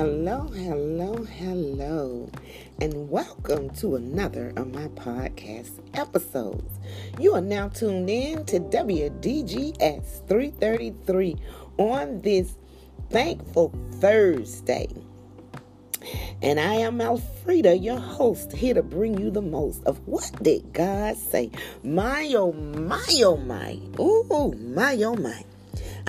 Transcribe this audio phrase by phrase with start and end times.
[0.00, 2.30] Hello, hello, hello,
[2.80, 6.78] and welcome to another of my podcast episodes.
[7.18, 11.36] You are now tuned in to WDGS 333
[11.76, 12.54] on this
[13.10, 14.88] thankful Thursday.
[16.40, 20.72] And I am Alfreda, your host, here to bring you the most of what did
[20.72, 21.50] God say.
[21.84, 23.78] My oh my oh my.
[23.98, 25.44] Ooh, my oh my.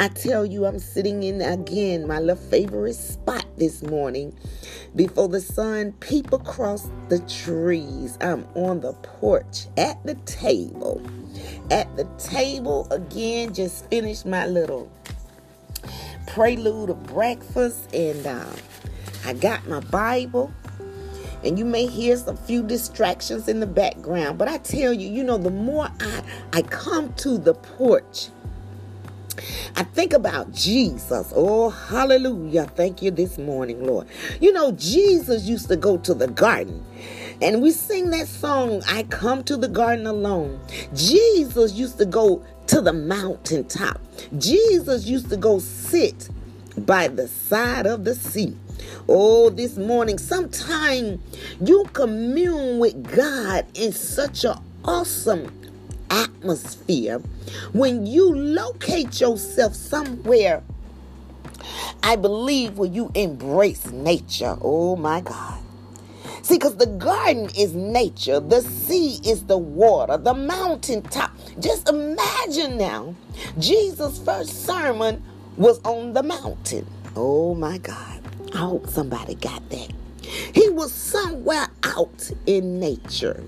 [0.02, 4.36] I tell you, I'm sitting in again my little favorite spot this morning
[4.96, 8.18] before the sun peep across the trees.
[8.20, 11.04] I'm on the porch at the table.
[11.70, 14.92] At the table again, just finished my little
[16.26, 18.50] prelude of breakfast and uh,
[19.24, 20.52] I got my Bible.
[21.44, 25.24] And you may hear some few distractions in the background, but I tell you, you
[25.24, 26.24] know, the more I
[26.54, 28.30] I come to the porch,
[29.76, 31.32] I think about Jesus.
[31.36, 32.66] Oh, hallelujah.
[32.66, 34.08] Thank you this morning, Lord.
[34.40, 36.86] You know, Jesus used to go to the garden.
[37.42, 40.60] And we sing that song, I come to the garden alone.
[40.94, 44.00] Jesus used to go to the mountaintop.
[44.38, 46.30] Jesus used to go sit
[46.78, 48.56] by the side of the sea.
[49.08, 51.22] Oh, this morning, sometime
[51.60, 55.61] you commune with God in such an awesome
[56.12, 57.20] atmosphere,
[57.74, 60.62] when you locate yourself somewhere,
[62.04, 64.58] I believe when you embrace nature.
[64.62, 65.60] Oh my God.
[66.44, 71.32] See, because the garden is nature, the sea is the water, the mountaintop.
[71.60, 73.16] Just imagine now,
[73.60, 75.24] Jesus' first sermon
[75.58, 76.88] was on the mountain.
[77.16, 78.22] Oh my God.
[78.54, 79.92] I hope somebody got that.
[80.54, 83.44] He was somewhere out in nature.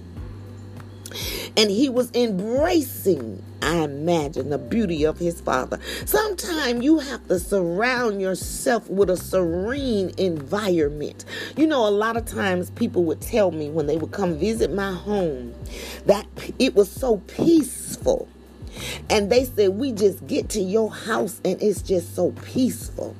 [1.57, 5.79] And he was embracing, I imagine, the beauty of his father.
[6.05, 11.25] Sometimes you have to surround yourself with a serene environment.
[11.55, 14.73] You know, a lot of times people would tell me when they would come visit
[14.73, 15.53] my home
[16.05, 16.25] that
[16.59, 18.27] it was so peaceful.
[19.09, 23.15] And they said, We just get to your house and it's just so peaceful.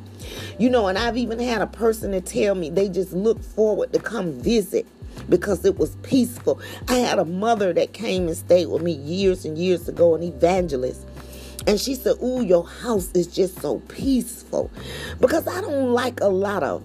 [0.57, 3.93] You know, and I've even had a person to tell me they just look forward
[3.93, 4.87] to come visit
[5.29, 6.59] because it was peaceful.
[6.87, 10.23] I had a mother that came and stayed with me years and years ago, an
[10.23, 11.05] evangelist.
[11.65, 14.69] And she said, Ooh, your house is just so peaceful.
[15.19, 16.83] Because I don't like a lot of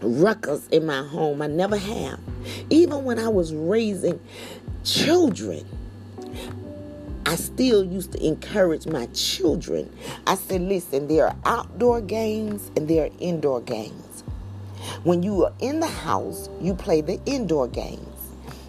[0.00, 1.42] ruckus in my home.
[1.42, 2.20] I never have.
[2.70, 4.20] Even when I was raising
[4.84, 5.66] children,
[7.26, 9.90] I still used to encourage my children.
[10.26, 14.03] I said, listen, there are outdoor games and there are indoor games.
[15.02, 18.08] When you are in the house, you play the indoor games.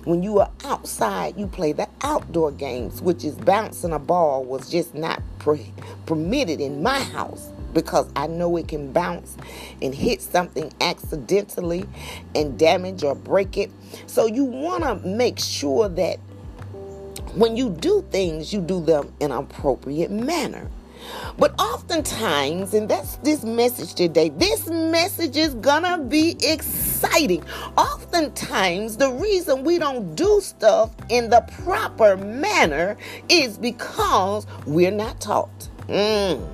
[0.06, 4.70] When you are outside, you play the outdoor games, which is bouncing a ball was
[4.70, 5.74] just not pre-
[6.06, 9.36] permitted in my house because I know it can bounce
[9.82, 11.86] and hit something accidentally
[12.36, 13.72] and damage or break it.
[14.06, 16.20] So you want to make sure that
[17.36, 20.70] when you do things, you do them in an appropriate manner.
[21.38, 27.44] But oftentimes, and that's this message today, this message is gonna be exciting.
[27.78, 32.98] Oftentimes, the reason we don't do stuff in the proper manner
[33.30, 35.70] is because we're not taught.
[35.88, 36.48] Mm.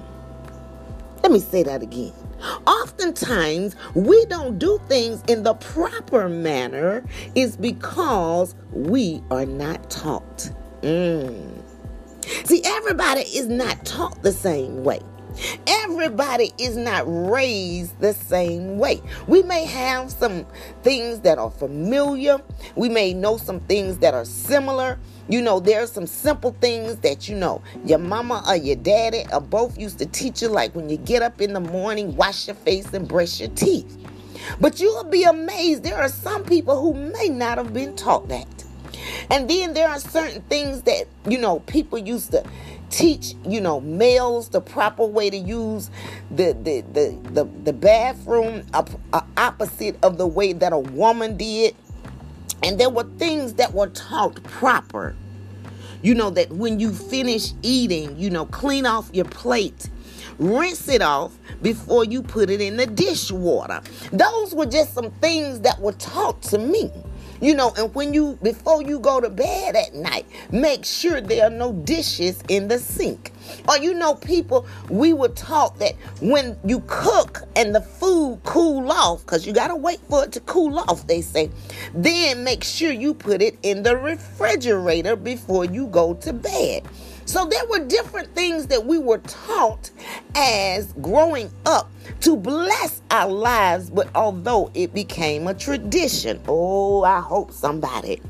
[1.23, 2.13] Let me say that again.
[2.66, 7.03] Oftentimes, we don't do things in the proper manner
[7.35, 10.50] is because we are not taught.
[10.81, 11.60] Mm.
[12.45, 14.99] See, everybody is not taught the same way.
[15.65, 19.01] Everybody is not raised the same way.
[19.27, 20.45] We may have some
[20.83, 22.41] things that are familiar.
[22.75, 24.99] We may know some things that are similar.
[25.29, 29.23] You know, there are some simple things that you know your mama or your daddy
[29.31, 32.47] or both used to teach you, like when you get up in the morning, wash
[32.47, 33.97] your face and brush your teeth.
[34.59, 35.83] But you'll be amazed.
[35.83, 38.60] There are some people who may not have been taught that.
[39.29, 42.44] And then there are certain things that, you know, people used to
[42.89, 45.90] teach, you know, males the proper way to use
[46.29, 51.75] the the the the, the bathroom uh, opposite of the way that a woman did.
[52.64, 55.16] And there were things that were taught proper.
[56.03, 59.90] You know, that when you finish eating, you know, clean off your plate
[60.40, 63.81] rinse it off before you put it in the dishwater.
[64.11, 66.91] Those were just some things that were taught to me.
[67.41, 71.47] You know, and when you, before you go to bed at night, make sure there
[71.47, 73.32] are no dishes in the sink.
[73.67, 78.91] Or, you know, people, we were taught that when you cook and the food cool
[78.91, 81.49] off, because you got to wait for it to cool off, they say,
[81.96, 86.87] then make sure you put it in the refrigerator before you go to bed.
[87.31, 89.89] So there were different things that we were taught
[90.35, 91.89] as growing up
[92.19, 98.22] to bless our lives, but although it became a tradition, oh, I hope somebody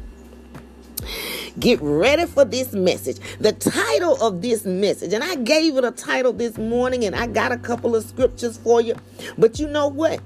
[1.59, 3.17] get ready for this message.
[3.39, 7.25] The title of this message, and I gave it a title this morning, and I
[7.25, 8.93] got a couple of scriptures for you.
[9.35, 10.21] But you know what?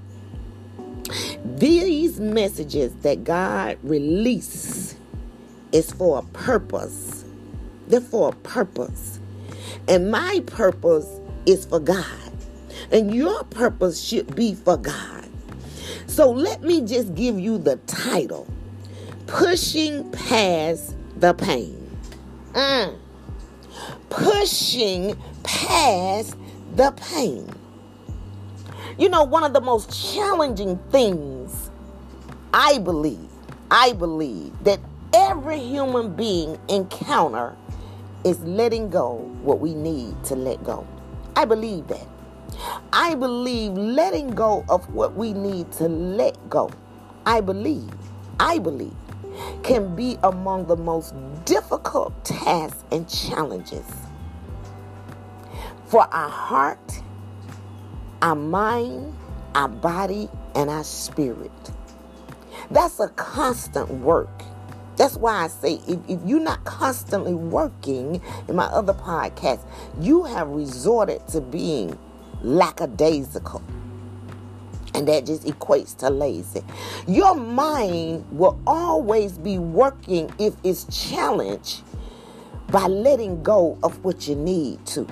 [1.45, 4.97] These messages that God releases
[5.71, 7.24] is for a purpose.
[7.87, 9.19] They're for a purpose.
[9.87, 11.07] And my purpose
[11.45, 12.05] is for God.
[12.91, 15.29] And your purpose should be for God.
[16.07, 18.47] So let me just give you the title
[19.27, 21.81] Pushing Past the Pain.
[22.53, 22.97] Mm.
[24.09, 26.35] Pushing past
[26.75, 27.49] the pain.
[28.97, 31.69] You know, one of the most challenging things
[32.53, 33.29] I believe,
[33.69, 34.79] I believe that
[35.13, 37.55] every human being encounter
[38.25, 40.85] is letting go what we need to let go.
[41.35, 42.07] I believe that.
[42.91, 46.71] I believe letting go of what we need to let go.
[47.25, 47.91] I believe,
[48.39, 48.95] I believe,
[49.63, 51.13] can be among the most
[51.45, 53.85] difficult tasks and challenges
[55.85, 57.01] for our heart
[58.25, 59.13] our mind,
[59.53, 61.51] our body, and our spirit.
[62.71, 64.41] That's a constant work.
[64.97, 69.61] That's why I say if, if, you're not constantly working in my other podcast,
[69.99, 71.97] you have resorted to being
[72.41, 73.61] lackadaisical.
[74.93, 76.61] And that just equates to lazy.
[77.07, 81.81] Your mind will always be working if it's challenged
[82.71, 85.05] by letting go of what you need to.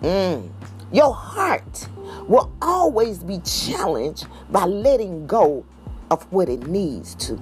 [0.00, 0.50] Mm.
[0.90, 1.88] Your heart
[2.26, 5.66] will always be challenged by letting go
[6.10, 7.38] of what it needs to.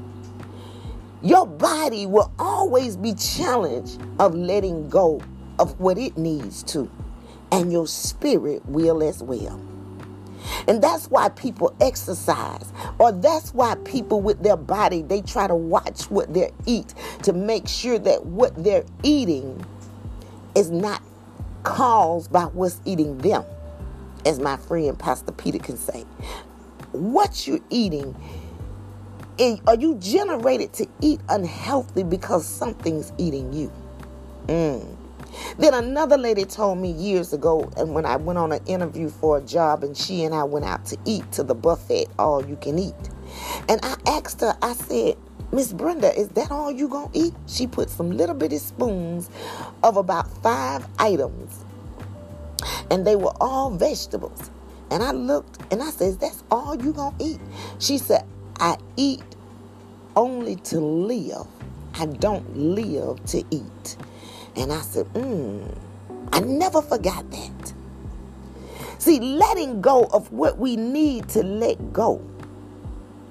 [1.22, 5.20] Your body will always be challenged of letting go
[5.58, 6.90] of what it needs to.
[7.52, 9.60] And your spirit will as well.
[10.68, 15.54] And that's why people exercise, or that's why people with their body they try to
[15.54, 19.64] watch what they eat to make sure that what they're eating
[20.54, 21.02] is not
[21.62, 23.44] caused by what's eating them,
[24.24, 26.04] as my friend Pastor Peter can say.
[26.92, 28.14] What you're eating,
[29.38, 33.70] are you generated to eat unhealthy because something's eating you?
[34.46, 34.96] Mm.
[35.58, 39.38] Then another lady told me years ago, and when I went on an interview for
[39.38, 42.56] a job, and she and I went out to eat to the buffet, all you
[42.56, 42.94] can eat.
[43.68, 45.16] And I asked her, I said,
[45.52, 47.34] Miss Brenda, is that all you gonna eat?
[47.46, 49.28] She put some little bitty spoons
[49.82, 51.64] of about five items,
[52.90, 54.50] and they were all vegetables.
[54.90, 57.40] And I looked and I said, That's all you gonna eat?
[57.78, 58.24] She said,
[58.60, 59.22] I eat
[60.14, 61.46] only to live.
[61.94, 63.96] I don't live to eat.
[64.56, 65.66] And I said, Hmm,
[66.32, 67.74] I never forgot that.
[68.98, 72.22] See, letting go of what we need to let go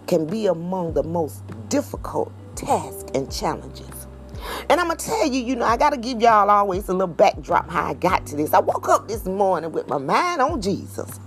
[0.07, 4.07] can be among the most difficult tasks and challenges.
[4.69, 6.94] And I'm going to tell you, you know, I got to give y'all always a
[6.94, 8.54] little backdrop how I got to this.
[8.54, 11.19] I woke up this morning with my mind on Jesus.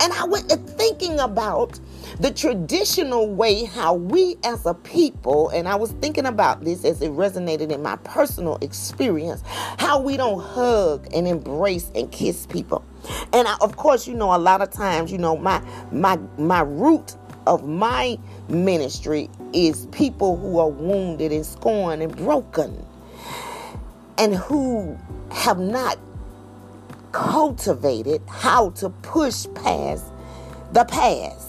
[0.00, 1.78] And I went to thinking about
[2.18, 7.02] the traditional way how we as a people, and I was thinking about this as
[7.02, 9.42] it resonated in my personal experience,
[9.78, 12.84] how we don't hug and embrace and kiss people.
[13.32, 15.62] And I, of course, you know, a lot of times, you know, my
[15.92, 22.84] my my root of my ministry is people who are wounded and scorned and broken
[24.18, 24.98] and who
[25.30, 25.98] have not
[27.12, 30.04] cultivated how to push past
[30.72, 31.45] the past.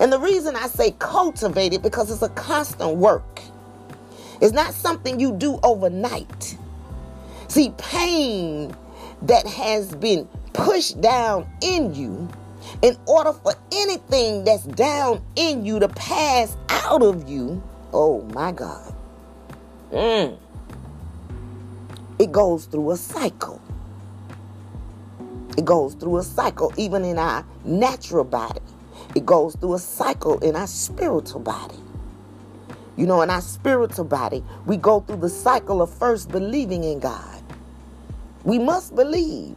[0.00, 3.40] And the reason I say cultivate it because it's a constant work.
[4.40, 6.56] It's not something you do overnight.
[7.48, 8.76] See, pain
[9.22, 12.28] that has been pushed down in you
[12.82, 17.62] in order for anything that's down in you to pass out of you,
[17.92, 18.94] oh my God,
[19.92, 20.36] mm,
[22.18, 23.60] it goes through a cycle.
[25.56, 28.60] It goes through a cycle, even in our natural body.
[29.16, 31.78] It goes through a cycle in our spiritual body.
[32.96, 36.98] You know, in our spiritual body, we go through the cycle of first believing in
[36.98, 37.42] God.
[38.44, 39.56] We must believe.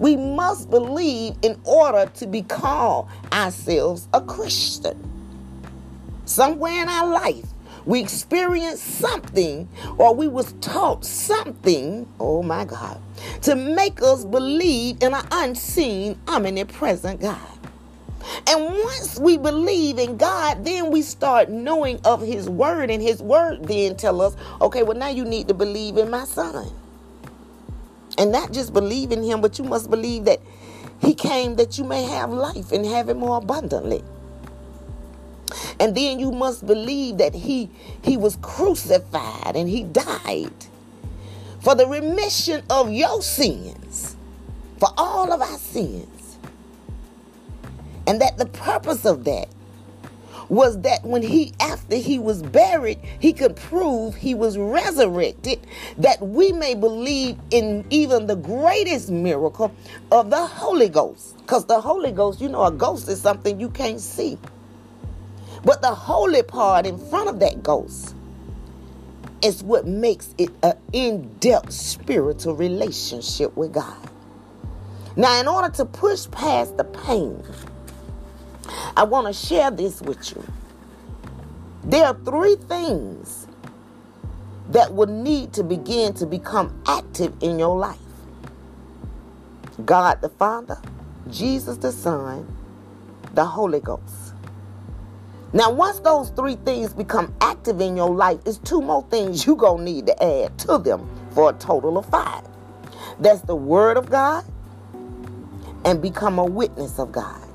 [0.00, 4.98] We must believe in order to be called ourselves a Christian.
[6.24, 7.46] Somewhere in our life,
[7.86, 9.68] we experienced something
[9.98, 13.00] or we was taught something, oh my God,
[13.42, 17.59] to make us believe in an unseen, omnipresent God.
[18.46, 23.22] And once we believe in God, then we start knowing of his word and his
[23.22, 26.68] word then tell us, okay, well now you need to believe in my son.
[28.18, 30.40] And not just believe in him, but you must believe that
[31.00, 34.02] he came that you may have life and have it more abundantly.
[35.80, 37.70] And then you must believe that he
[38.02, 40.52] he was crucified and he died
[41.62, 44.16] for the remission of your sins,
[44.78, 46.09] for all of our sins.
[48.06, 49.48] And that the purpose of that
[50.48, 55.64] was that when he, after he was buried, he could prove he was resurrected,
[55.98, 59.72] that we may believe in even the greatest miracle
[60.10, 61.36] of the Holy Ghost.
[61.38, 64.38] Because the Holy Ghost, you know, a ghost is something you can't see.
[65.64, 68.14] But the holy part in front of that ghost
[69.42, 73.96] is what makes it an in depth spiritual relationship with God.
[75.16, 77.42] Now, in order to push past the pain,
[78.96, 80.44] I want to share this with you.
[81.84, 83.46] There are three things
[84.70, 87.98] that will need to begin to become active in your life
[89.84, 90.78] God the Father,
[91.30, 92.46] Jesus the Son,
[93.34, 94.34] the Holy Ghost.
[95.52, 99.56] Now, once those three things become active in your life, it's two more things you're
[99.56, 102.44] going to need to add to them for a total of five.
[103.18, 104.44] That's the Word of God
[105.84, 107.49] and become a witness of God.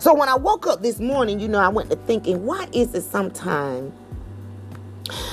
[0.00, 2.94] So when I woke up this morning, you know, I went to thinking, why is
[2.94, 3.92] it sometimes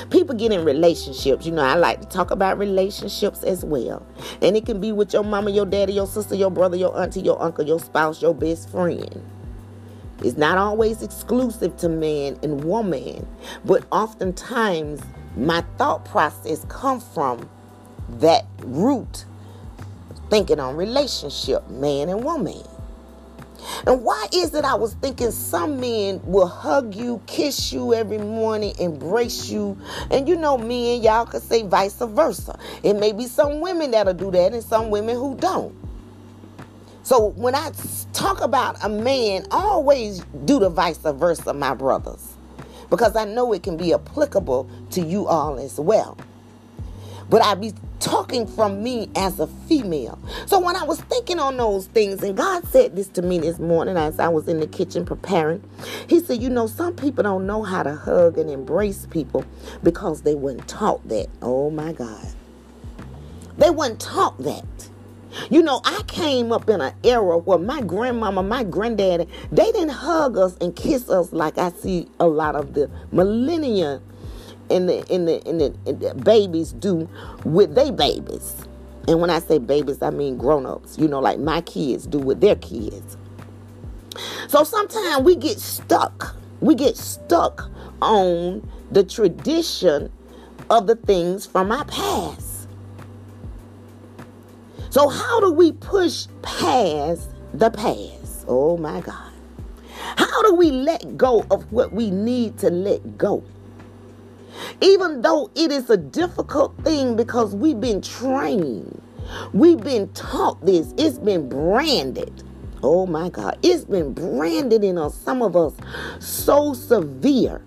[0.10, 1.46] people get in relationships?
[1.46, 4.04] You know, I like to talk about relationships as well.
[4.42, 7.22] And it can be with your mama, your daddy, your sister, your brother, your auntie,
[7.22, 9.24] your uncle, your spouse, your best friend.
[10.24, 13.28] It's not always exclusive to man and woman,
[13.66, 15.00] but oftentimes
[15.38, 17.48] my thought process come from
[18.20, 19.26] that root
[20.32, 22.64] thinking on relationship, man and woman.
[23.88, 28.18] And why is it I was thinking some men will hug you, kiss you every
[28.18, 29.78] morning, embrace you?
[30.12, 32.58] And you know, men, y'all could say vice versa.
[32.84, 35.76] It may be some women that'll do that and some women who don't.
[37.04, 37.72] So when I
[38.14, 42.34] talk about a man, always do the vice versa, my brothers,
[42.90, 46.18] because I know it can be applicable to you all as well.
[47.30, 50.20] But I be talking from me as a female.
[50.46, 53.60] So when I was thinking on those things, and God said this to me this
[53.60, 55.64] morning as I was in the kitchen preparing,
[56.08, 59.46] He said, You know, some people don't know how to hug and embrace people
[59.84, 61.28] because they weren't taught that.
[61.42, 62.28] Oh my God.
[63.58, 64.66] They weren't taught that.
[65.50, 69.90] You know, I came up in an era where my grandmama, my granddaddy, they didn't
[69.90, 74.02] hug us and kiss us like I see a lot of the millennial
[74.70, 77.10] and the in the in the, in the babies do
[77.44, 78.56] with their babies.
[79.08, 80.98] And when I say babies, I mean grown-ups.
[80.98, 83.18] You know, like my kids do with their kids.
[84.48, 86.36] So sometimes we get stuck.
[86.60, 87.70] We get stuck
[88.02, 90.12] on the tradition
[90.70, 92.68] of the things from our past.
[94.90, 98.46] So how do we push past the past?
[98.48, 99.32] Oh my God.
[100.18, 103.44] How do we let go of what we need to let go?
[104.82, 109.02] Even though it is a difficult thing because we've been trained,
[109.54, 112.44] we've been taught this, it's been branded.
[112.84, 115.74] Oh my God, it's been branded in us, some of us,
[116.20, 117.62] so severe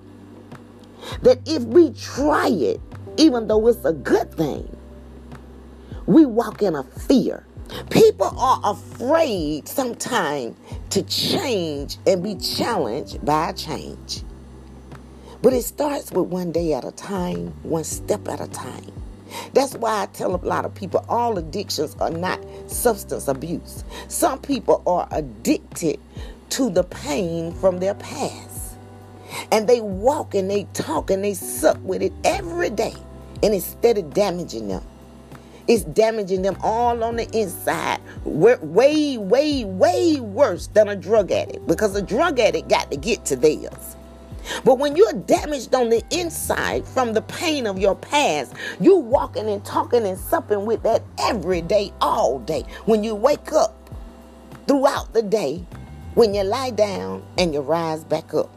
[1.23, 2.81] that if we try it,
[3.17, 4.77] even though it's a good thing,
[6.07, 7.45] we walk in a fear.
[7.91, 10.57] People are afraid sometimes
[10.91, 14.23] to change and be challenged by change.
[15.41, 18.91] But it starts with one day at a time, one step at a time.
[19.53, 23.85] That's why I tell a lot of people all addictions are not substance abuse.
[24.09, 26.01] Some people are addicted
[26.51, 28.75] to the pain from their past.
[29.53, 32.95] And they walk and they talk and they suck with it every day.
[33.43, 34.83] And instead of damaging them,
[35.69, 38.01] it's damaging them all on the inside.
[38.25, 43.25] Way, way, way worse than a drug addict because a drug addict got to get
[43.27, 43.95] to theirs.
[44.65, 49.49] But when you're damaged on the inside from the pain of your past, you walking
[49.49, 52.65] and talking and supping with that every day, all day.
[52.85, 53.91] When you wake up
[54.67, 55.65] throughout the day,
[56.15, 58.51] when you lie down and you rise back up.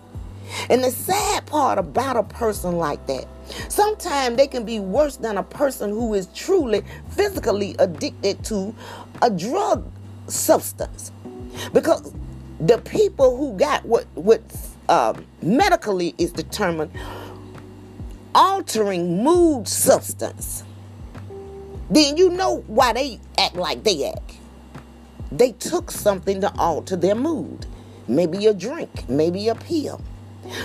[0.69, 3.25] And the sad part about a person like that,
[3.69, 8.75] sometimes they can be worse than a person who is truly physically addicted to
[9.21, 9.89] a drug
[10.27, 11.11] substance.
[11.73, 12.13] Because
[12.59, 14.41] the people who got what what
[14.91, 16.91] um, medically is determined
[18.35, 20.63] altering mood substance,
[21.89, 24.37] then you know why they act like they act.
[25.31, 27.65] They took something to alter their mood.
[28.07, 30.01] Maybe a drink, maybe a pill.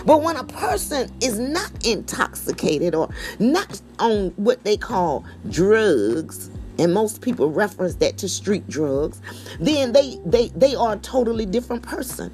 [0.05, 6.93] But when a person is not intoxicated or not on what they call drugs, and
[6.93, 9.21] most people reference that to street drugs,
[9.61, 12.33] then they they they are a totally different person.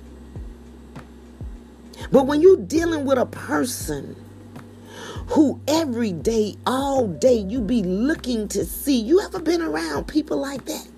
[2.11, 4.16] But when you're dealing with a person
[5.28, 10.37] who every day, all day, you be looking to see, you ever been around people
[10.37, 10.88] like that?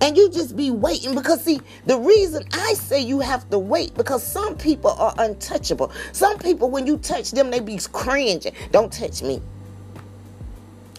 [0.00, 3.94] And you just be waiting because, see, the reason I say you have to wait
[3.94, 5.92] because some people are untouchable.
[6.12, 8.52] Some people, when you touch them, they be cringing.
[8.70, 9.42] Don't touch me.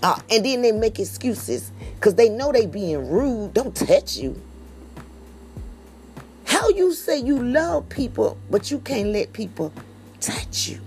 [0.04, 3.54] Uh, and then they make excuses because they know they being rude.
[3.54, 4.40] Don't touch you.
[6.54, 9.74] How you say you love people, but you can't let people
[10.22, 10.80] touch you?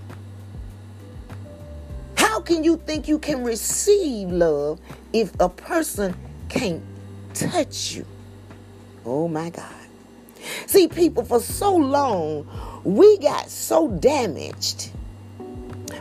[2.16, 4.78] How can you think you can receive love
[5.12, 6.14] if a person
[6.48, 6.84] can't
[7.34, 8.06] touch you?
[9.04, 9.74] Oh my God.
[10.66, 12.46] See, people, for so long,
[12.84, 14.92] we got so damaged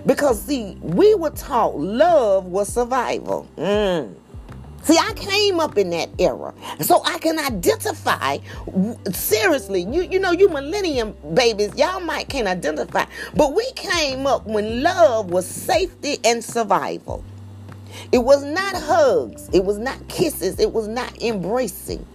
[0.06, 3.48] because, see, we were taught love was survival.
[3.58, 4.14] Mm.
[4.86, 6.54] See, I came up in that era.
[6.82, 8.38] So I can identify
[9.12, 9.82] seriously.
[9.82, 13.06] You you know, you millennium babies, y'all might can't identify.
[13.36, 17.24] But we came up when love was safety and survival.
[18.12, 22.06] It was not hugs, it was not kisses, it was not embracing.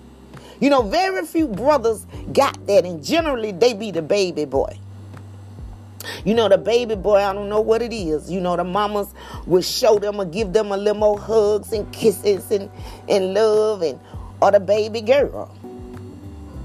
[0.61, 4.79] You know, very few brothers got that, and generally they be the baby boy.
[6.25, 8.31] You know, the baby boy, I don't know what it is.
[8.31, 9.13] You know, the mamas
[9.47, 12.71] will show them or give them a little more hugs and kisses and,
[13.09, 14.01] and love and
[14.41, 15.55] or the baby girl.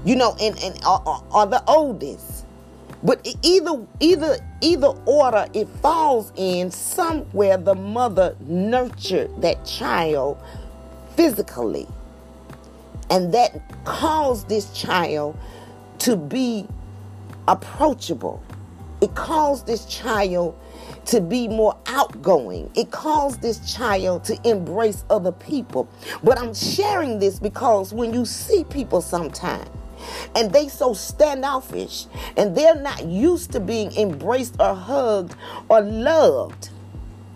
[0.04, 2.44] You know, and, and or, or the oldest.
[3.02, 10.38] But either either either order it falls in somewhere the mother nurtured that child
[11.14, 11.86] physically.
[13.10, 15.38] And that caused this child
[16.00, 16.66] to be
[17.46, 18.42] approachable
[19.00, 20.58] it caused this child
[21.06, 22.70] to be more outgoing.
[22.74, 25.88] It caused this child to embrace other people.
[26.22, 29.68] But I'm sharing this because when you see people sometimes
[30.34, 32.06] and they so standoffish
[32.36, 35.34] and they're not used to being embraced or hugged
[35.68, 36.70] or loved,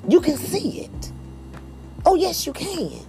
[0.09, 1.12] you can see it.
[2.05, 3.07] Oh, yes, you can.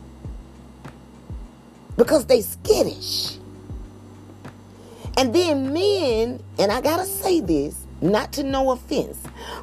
[1.97, 3.37] Because they skittish.
[5.17, 9.17] And then men, and I gotta say this, not to no offense,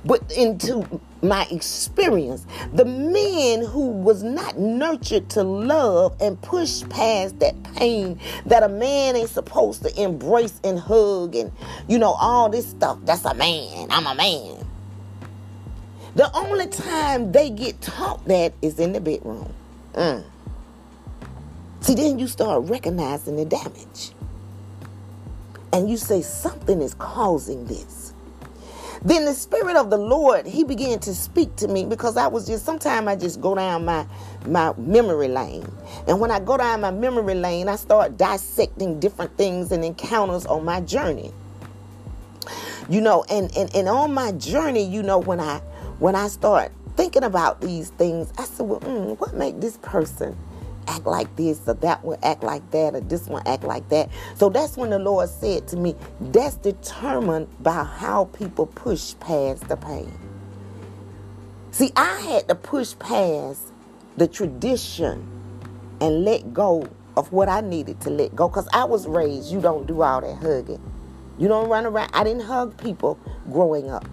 [0.05, 7.41] but into my experience, the man who was not nurtured to love and push past
[7.41, 11.53] that pain that a man ain't supposed to embrace and hug and,
[11.89, 12.99] you know, all this stuff.
[13.05, 13.89] That's a man.
[13.91, 14.65] I'm a man.
[16.15, 19.53] The only time they get taught that is in the bedroom.
[19.95, 20.25] Mm.
[21.81, 24.13] See, then you start recognizing the damage.
[25.73, 27.98] And you say, something is causing this.
[29.03, 32.47] Then the Spirit of the Lord, He began to speak to me because I was
[32.47, 34.07] just, sometimes I just go down my,
[34.47, 35.71] my memory lane.
[36.07, 40.47] And when I go down my memory lane, I start dissecting different things and encounters
[40.47, 41.33] on my journey.
[42.89, 45.61] You know, and, and, and on my journey, you know, when I
[45.99, 50.37] when I start thinking about these things, I said, well, mm, what make this person
[50.89, 54.11] act like this or that one act like that or this one act like that.
[54.37, 59.69] So that's when the Lord said to me, that's determined by how people push past
[59.69, 60.13] the pain.
[61.71, 63.73] See, I had to push past
[64.17, 65.27] the tradition
[66.01, 69.61] and let go of what I needed to let go because I was raised, you
[69.61, 70.81] don't do all that hugging.
[71.39, 72.11] You don't run around.
[72.15, 73.19] I didn't hug people
[73.51, 74.07] growing up.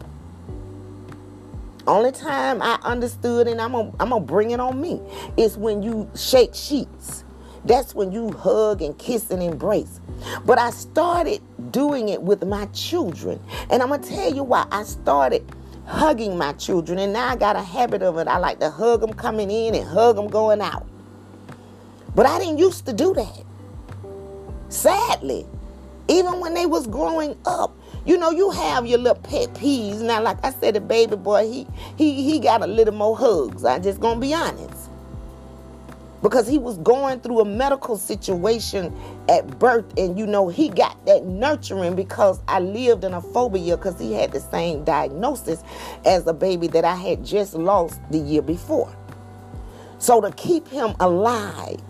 [1.87, 4.99] Only time I understood, and I'm gonna, I'm gonna bring it on me,
[5.37, 7.23] is when you shake sheets.
[7.63, 9.99] That's when you hug and kiss and embrace.
[10.45, 13.39] But I started doing it with my children.
[13.69, 15.43] And I'm gonna tell you why I started
[15.85, 16.99] hugging my children.
[16.99, 18.27] And now I got a habit of it.
[18.27, 20.87] I like to hug them coming in and hug them going out.
[22.15, 23.43] But I didn't used to do that.
[24.69, 25.45] Sadly,
[26.07, 30.01] even when they was growing up, you know, you have your little pet peeves.
[30.01, 33.65] Now, like I said, the baby boy, he he he got a little more hugs.
[33.65, 34.89] I'm just gonna be honest.
[36.21, 38.95] Because he was going through a medical situation
[39.29, 43.77] at birth, and you know, he got that nurturing because I lived in a phobia
[43.77, 45.63] because he had the same diagnosis
[46.05, 48.95] as a baby that I had just lost the year before.
[49.97, 51.81] So to keep him alive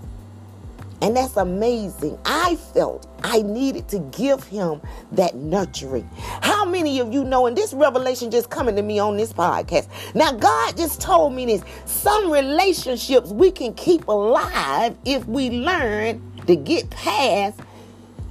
[1.01, 2.17] and that's amazing.
[2.25, 4.81] I felt I needed to give him
[5.11, 6.09] that nurturing.
[6.41, 9.87] How many of you know, and this revelation just coming to me on this podcast.
[10.15, 11.63] Now, God just told me this.
[11.85, 17.59] Some relationships we can keep alive if we learn to get past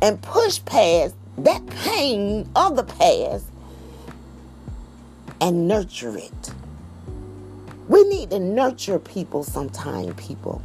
[0.00, 3.46] and push past that pain of the past
[5.40, 6.52] and nurture it.
[7.88, 10.62] We need to nurture people sometime, people.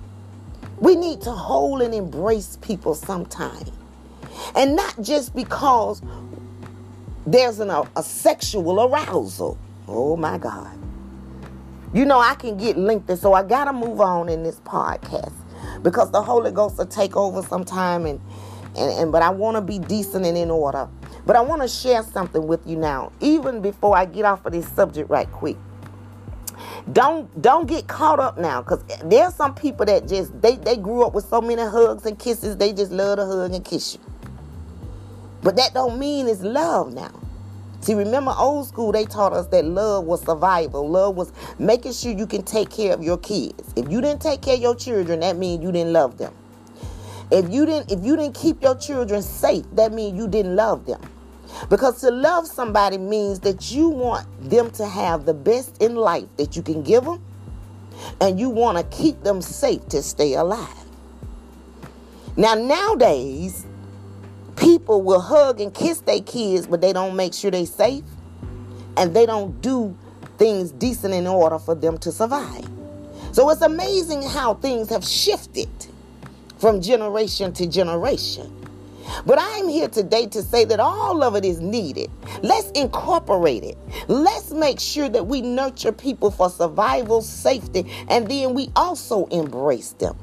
[0.82, 3.66] We need to hold and embrace people sometime.
[4.56, 6.02] And not just because
[7.26, 9.58] there's an, a, a sexual arousal.
[9.88, 10.78] Oh my God.
[11.94, 14.60] You know, I can get linked, lengthy, so I got to move on in this
[14.62, 15.34] podcast
[15.82, 18.22] because the Holy Ghost will take over sometime and,
[18.78, 20.88] and, and but I want to be decent and in order.
[21.26, 24.54] But I want to share something with you now, even before I get off of
[24.54, 25.58] this subject right quick.
[26.92, 31.04] Don't don't get caught up now, because there's some people that just they, they grew
[31.06, 34.02] up with so many hugs and kisses, they just love to hug and kiss you.
[35.42, 37.12] But that don't mean it's love now.
[37.82, 40.90] See, remember old school, they taught us that love was survival.
[40.90, 43.74] Love was making sure you can take care of your kids.
[43.76, 46.34] If you didn't take care of your children, that means you didn't love them.
[47.32, 50.86] If you didn't if you didn't keep your children safe, that means you didn't love
[50.86, 51.02] them.
[51.70, 56.28] Because to love somebody means that you want them to have the best in life
[56.38, 57.24] that you can give them,
[58.22, 60.68] and you want to keep them safe to stay alive.
[62.38, 63.66] Now, nowadays,
[64.56, 68.04] people will hug and kiss their kids, but they don't make sure they're safe,
[68.96, 69.98] and they don't do
[70.38, 72.68] things decent in order for them to survive.
[73.34, 75.70] So it's amazing how things have shifted
[76.58, 78.59] from generation to generation.
[79.26, 82.10] But I'm here today to say that all of it is needed.
[82.42, 83.78] Let's incorporate it.
[84.08, 89.92] Let's make sure that we nurture people for survival, safety, and then we also embrace
[89.94, 90.18] them.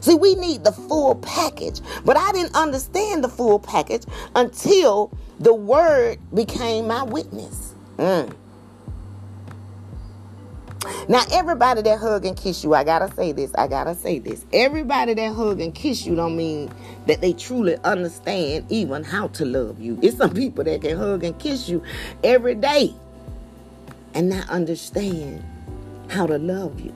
[0.00, 5.54] See, we need the full package, but I didn't understand the full package until the
[5.54, 7.74] word became my witness.
[7.98, 8.34] Mm.
[11.08, 14.44] Now, everybody that hug and kiss you, I gotta say this, I gotta say this.
[14.52, 16.70] Everybody that hug and kiss you don't mean
[17.06, 19.98] that they truly understand even how to love you.
[20.02, 21.82] It's some people that can hug and kiss you
[22.22, 22.94] every day
[24.14, 25.44] and not understand
[26.08, 26.94] how to love you.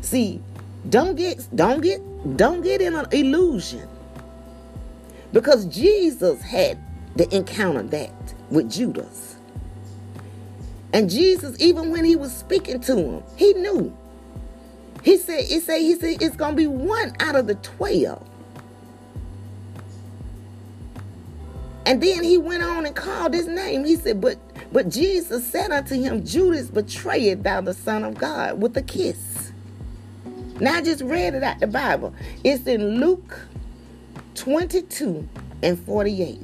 [0.00, 0.40] See,
[0.88, 2.00] don't get don't get
[2.36, 3.88] don't get in an illusion.
[5.32, 6.78] Because Jesus had
[7.16, 9.31] to encounter that with Judas.
[10.92, 13.96] And Jesus, even when he was speaking to him, he knew.
[15.02, 18.26] He said, he said, he said, it's gonna be one out of the twelve.
[21.84, 23.84] And then he went on and called his name.
[23.84, 24.38] He said, But
[24.72, 29.52] but Jesus said unto him, Judas, betrayed thou the Son of God with a kiss.
[30.60, 32.14] Now I just read it out the Bible.
[32.44, 33.40] It's in Luke
[34.36, 35.28] 22
[35.62, 36.38] and 48.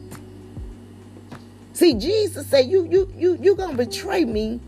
[1.78, 4.58] See, Jesus said, "You, you, you, you gonna betray me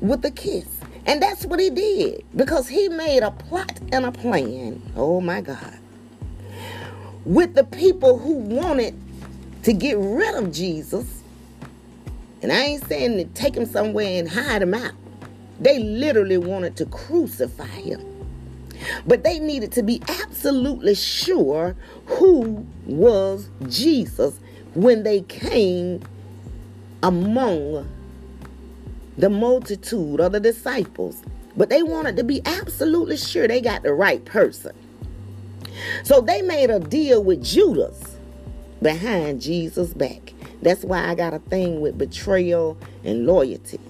[0.00, 0.64] with a kiss,"
[1.04, 4.80] and that's what he did because he made a plot and a plan.
[4.96, 5.78] Oh my God!
[7.26, 8.98] With the people who wanted
[9.64, 11.22] to get rid of Jesus,
[12.40, 14.94] and I ain't saying to take him somewhere and hide him out.
[15.60, 18.02] They literally wanted to crucify him.
[19.06, 24.40] But they needed to be absolutely sure who was Jesus
[24.72, 26.00] when they came
[27.02, 27.88] among
[29.16, 31.22] the multitude of the disciples,
[31.56, 34.74] but they wanted to be absolutely sure they got the right person.
[36.04, 38.16] So they made a deal with Judas
[38.82, 40.32] behind Jesus' back.
[40.62, 43.80] That's why I got a thing with betrayal and loyalty.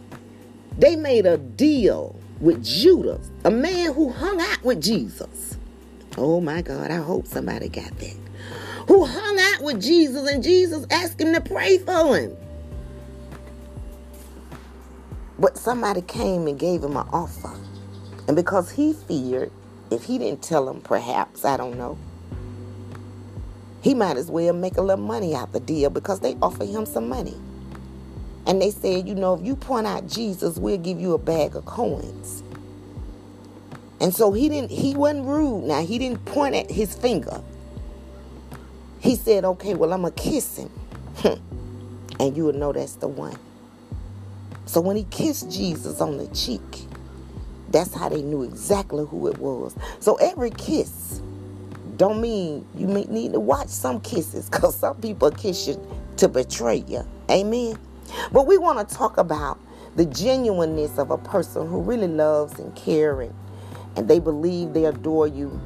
[0.79, 5.57] They made a deal with Judas, a man who hung out with Jesus.
[6.17, 8.17] Oh my God, I hope somebody got that.
[8.87, 12.37] Who hung out with Jesus and Jesus asked him to pray for him.
[15.39, 17.55] But somebody came and gave him an offer.
[18.27, 19.53] And because he feared,
[19.91, 21.97] if he didn't tell him, perhaps, I don't know,
[23.81, 26.85] he might as well make a little money out the deal because they offered him
[26.85, 27.37] some money.
[28.47, 31.55] And they said, you know, if you point out Jesus, we'll give you a bag
[31.55, 32.43] of coins.
[34.01, 35.65] And so he didn't, he wasn't rude.
[35.65, 37.43] Now, he didn't point at his finger.
[39.01, 40.71] He said, okay, well, I'm to kiss him.
[42.21, 43.39] and you will know that's the one.
[44.69, 46.61] So when he kissed Jesus on the cheek,
[47.71, 49.75] that's how they knew exactly who it was.
[49.99, 51.23] So every kiss
[51.97, 55.81] don't mean you may need to watch some kisses because some people kiss you
[56.19, 57.03] to betray you.
[57.31, 57.79] Amen.
[58.31, 59.59] But we want to talk about
[59.97, 63.35] the genuineness of a person who really loves and cares and,
[63.97, 65.59] and they believe they adore you.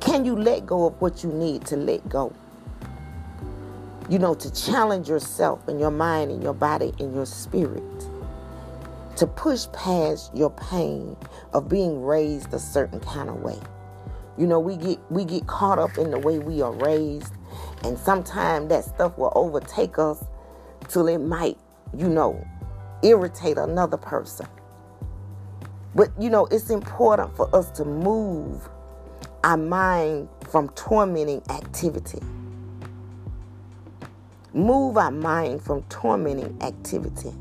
[0.00, 2.34] Can you let go of what you need to let go?
[4.08, 7.82] You know, to challenge yourself and your mind and your body and your spirit.
[9.16, 11.16] To push past your pain
[11.52, 13.58] of being raised a certain kind of way.
[14.38, 17.34] You know, we get we get caught up in the way we are raised,
[17.82, 20.24] and sometimes that stuff will overtake us
[20.88, 21.58] till it might,
[21.96, 22.46] you know,
[23.02, 24.46] irritate another person.
[25.96, 28.68] But you know, it's important for us to move
[29.42, 32.20] our mind from tormenting activity.
[34.54, 37.32] Move our mind from tormenting activity.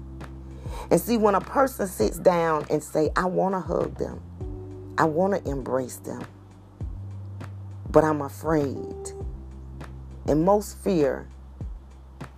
[0.92, 4.22] And see, when a person sits down and say, I want to hug them,
[4.98, 6.26] I want to embrace them,
[7.90, 9.12] but I'm afraid.
[10.28, 11.28] And most fear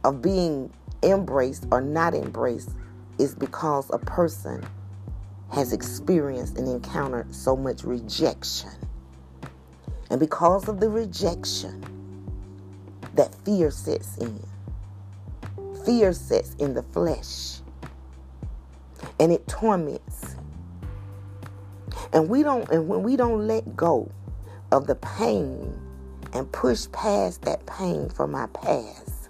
[0.03, 0.71] of being
[1.03, 2.69] embraced or not embraced
[3.17, 4.65] is because a person
[5.51, 8.71] has experienced and encountered so much rejection.
[10.09, 11.83] And because of the rejection,
[13.15, 14.39] that fear sets in.
[15.85, 17.59] Fear sets in the flesh.
[19.19, 20.35] And it torments.
[22.13, 24.11] And we don't and when we don't let go
[24.71, 25.79] of the pain
[26.33, 29.29] and push past that pain from our past,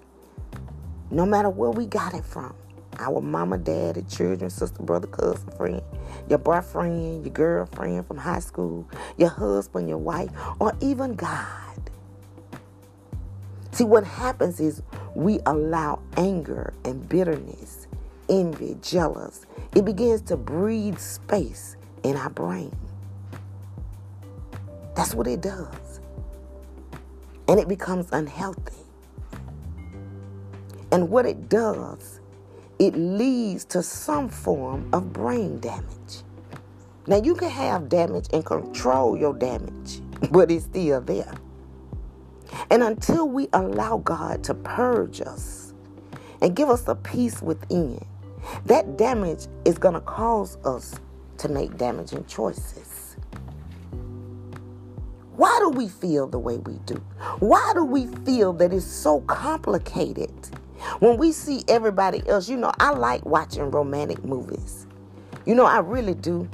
[1.12, 2.54] no matter where we got it from,
[3.00, 5.82] our mama, daddy, children, sister, brother, cousin, friend,
[6.30, 11.90] your boyfriend, your girlfriend from high school, your husband, your wife, or even God.
[13.72, 14.82] See, what happens is
[15.20, 17.88] we allow anger and bitterness,
[18.30, 19.46] envy, jealous.
[19.76, 22.74] It begins to breathe space in our brain.
[24.96, 26.00] That's what it does.
[27.50, 28.86] And it becomes unhealthy.
[30.92, 32.22] And what it does
[32.80, 36.24] it leads to some form of brain damage.
[37.08, 40.00] Now, you can have damage and control your damage,
[40.32, 41.34] but it's still there.
[42.70, 45.74] And until we allow God to purge us
[46.42, 48.04] and give us a peace within,
[48.66, 50.96] that damage is going to cause us
[51.38, 53.16] to make damaging choices.
[55.36, 56.96] Why do we feel the way we do?
[57.40, 60.34] Why do we feel that it's so complicated
[61.00, 64.88] when we see everybody else, you know, I like watching romantic movies.
[65.46, 66.50] You know, I really do.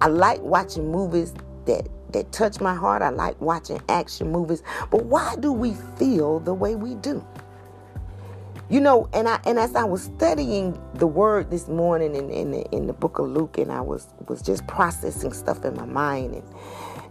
[0.00, 1.32] I like watching movies
[1.66, 3.02] that that touch my heart.
[3.02, 4.62] I like watching action movies.
[4.90, 7.24] But why do we feel the way we do?
[8.70, 12.50] You know, and I and as I was studying the word this morning in, in
[12.52, 15.84] the in the book of Luke, and I was was just processing stuff in my
[15.84, 16.54] mind and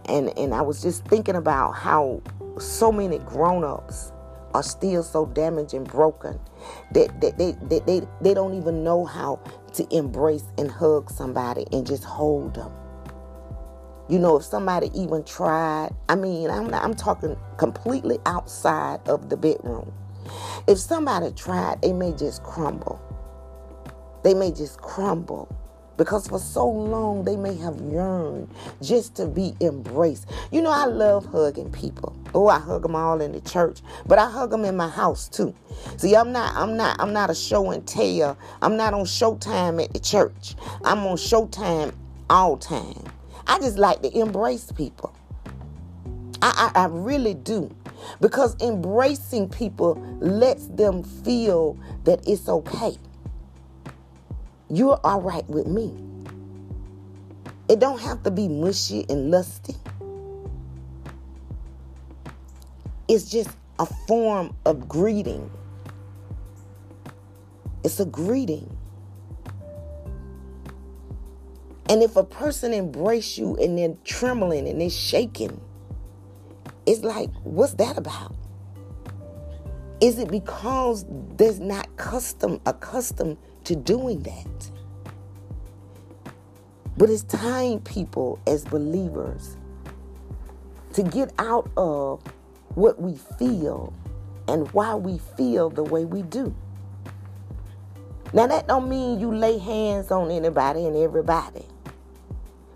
[0.06, 2.20] and and I was just thinking about how
[2.58, 4.12] so many grown-ups
[4.54, 6.38] are still so damaged and broken
[6.92, 7.52] that, that they,
[7.86, 9.40] they, they don't even know how
[9.74, 12.70] to embrace and hug somebody and just hold them.
[14.08, 19.30] You know, if somebody even tried, I mean, I'm, not, I'm talking completely outside of
[19.30, 19.92] the bedroom.
[20.66, 23.00] If somebody tried, they may just crumble.
[24.22, 25.48] They may just crumble
[25.96, 28.48] because for so long they may have yearned
[28.80, 30.28] just to be embraced.
[30.50, 32.16] You know, I love hugging people.
[32.34, 35.28] Oh, I hug them all in the church, but I hug them in my house
[35.28, 35.54] too.
[35.96, 38.36] See, I'm not, I'm not, I'm not a show and tell.
[38.62, 40.54] I'm not on Showtime at the church.
[40.84, 41.94] I'm on Showtime
[42.30, 43.04] all time.
[43.46, 45.14] I just like to embrace people.
[46.40, 47.74] I, I, I really do.
[48.20, 52.96] Because embracing people lets them feel that it's okay
[54.72, 55.94] you're all right with me.
[57.68, 59.74] It don't have to be mushy and lusty.
[63.06, 65.50] It's just a form of greeting.
[67.84, 68.78] It's a greeting.
[71.92, 75.60] And if a person embrace you and they're trembling and they're shaking,
[76.86, 78.34] it's like, what's that about?
[80.00, 81.04] Is it because
[81.36, 84.70] there's not custom accustomed to doing that.
[86.96, 89.56] But it's time, people, as believers,
[90.94, 92.22] to get out of
[92.74, 93.92] what we feel
[94.48, 96.54] and why we feel the way we do.
[98.32, 101.66] Now that don't mean you lay hands on anybody and everybody.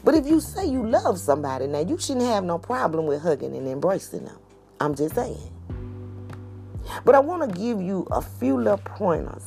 [0.07, 3.55] But if you say you love somebody, now you shouldn't have no problem with hugging
[3.55, 4.39] and embracing them.
[4.81, 5.53] I'm just saying.
[7.05, 9.43] But I want to give you a few little pointers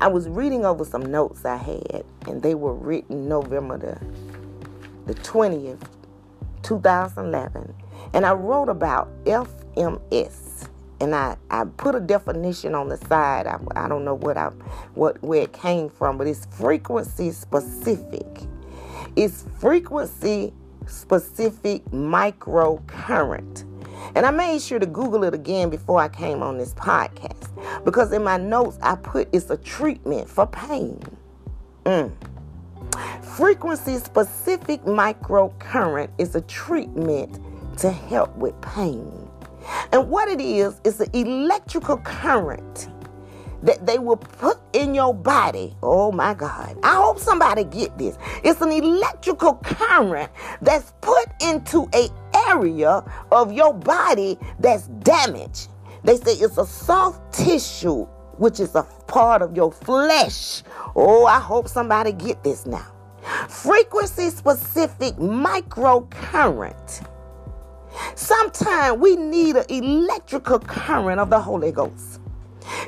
[0.00, 5.14] I was reading over some notes I had, and they were written November the, the
[5.20, 5.82] 20th,
[6.62, 7.74] 2011.
[8.14, 10.68] And I wrote about FMS.
[11.00, 13.46] And I, I put a definition on the side.
[13.46, 14.48] I, I don't know what I
[14.94, 18.26] what where it came from, but it's frequency specific.
[19.20, 20.52] It's frequency
[20.86, 23.64] specific microcurrent.
[24.14, 27.50] And I made sure to Google it again before I came on this podcast
[27.84, 31.02] because in my notes I put it's a treatment for pain.
[31.82, 32.12] Mm.
[33.24, 37.40] Frequency specific microcurrent is a treatment
[37.78, 39.28] to help with pain.
[39.90, 42.88] And what it is, is an electrical current
[43.62, 45.74] that they will put in your body.
[45.82, 46.78] Oh my God.
[46.82, 48.16] I hope somebody get this.
[48.44, 50.30] It's an electrical current
[50.62, 52.08] that's put into a
[52.48, 55.68] area of your body that's damaged.
[56.04, 58.04] They say it's a soft tissue,
[58.36, 60.62] which is a part of your flesh.
[60.94, 62.86] Oh, I hope somebody get this now.
[63.48, 67.06] Frequency specific microcurrent.
[68.14, 72.20] Sometimes we need an electrical current of the Holy Ghost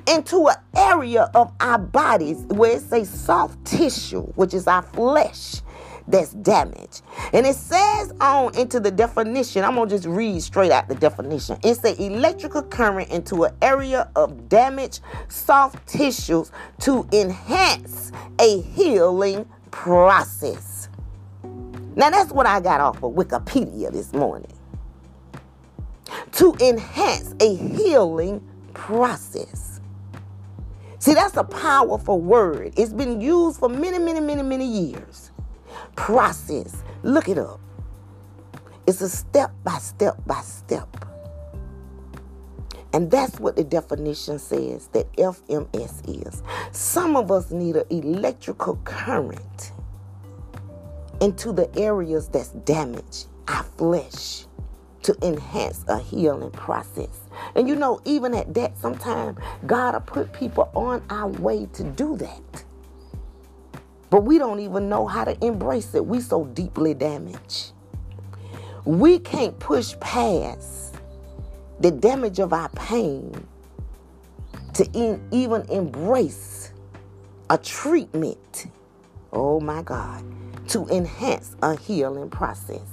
[0.06, 5.62] into an area of our bodies where it's a soft tissue, which is our flesh
[6.10, 7.02] that's damaged.
[7.32, 11.58] And it says on into the definition, I'm gonna just read straight out the definition.
[11.62, 19.48] It's an electrical current into an area of damaged soft tissues to enhance a healing
[19.70, 20.88] process.
[21.94, 24.52] Now that's what I got off of Wikipedia this morning.
[26.32, 29.80] To enhance a healing process.
[30.98, 32.74] See, that's a powerful word.
[32.76, 35.30] It's been used for many, many, many, many years.
[35.96, 36.82] Process.
[37.02, 37.60] Look it up.
[38.86, 41.06] It's a step by step by step.
[42.92, 46.42] And that's what the definition says that FMS is.
[46.72, 49.72] Some of us need an electrical current
[51.20, 54.46] into the areas that's damaged, our flesh,
[55.02, 57.19] to enhance a healing process.
[57.54, 61.84] And you know, even at that, sometimes God will put people on our way to
[61.84, 62.64] do that.
[64.10, 66.04] But we don't even know how to embrace it.
[66.04, 67.72] We so deeply damaged.
[68.84, 70.96] We can't push past
[71.78, 73.46] the damage of our pain
[74.74, 76.72] to in, even embrace
[77.50, 78.66] a treatment.
[79.32, 80.24] Oh my God.
[80.68, 82.86] To enhance a healing process.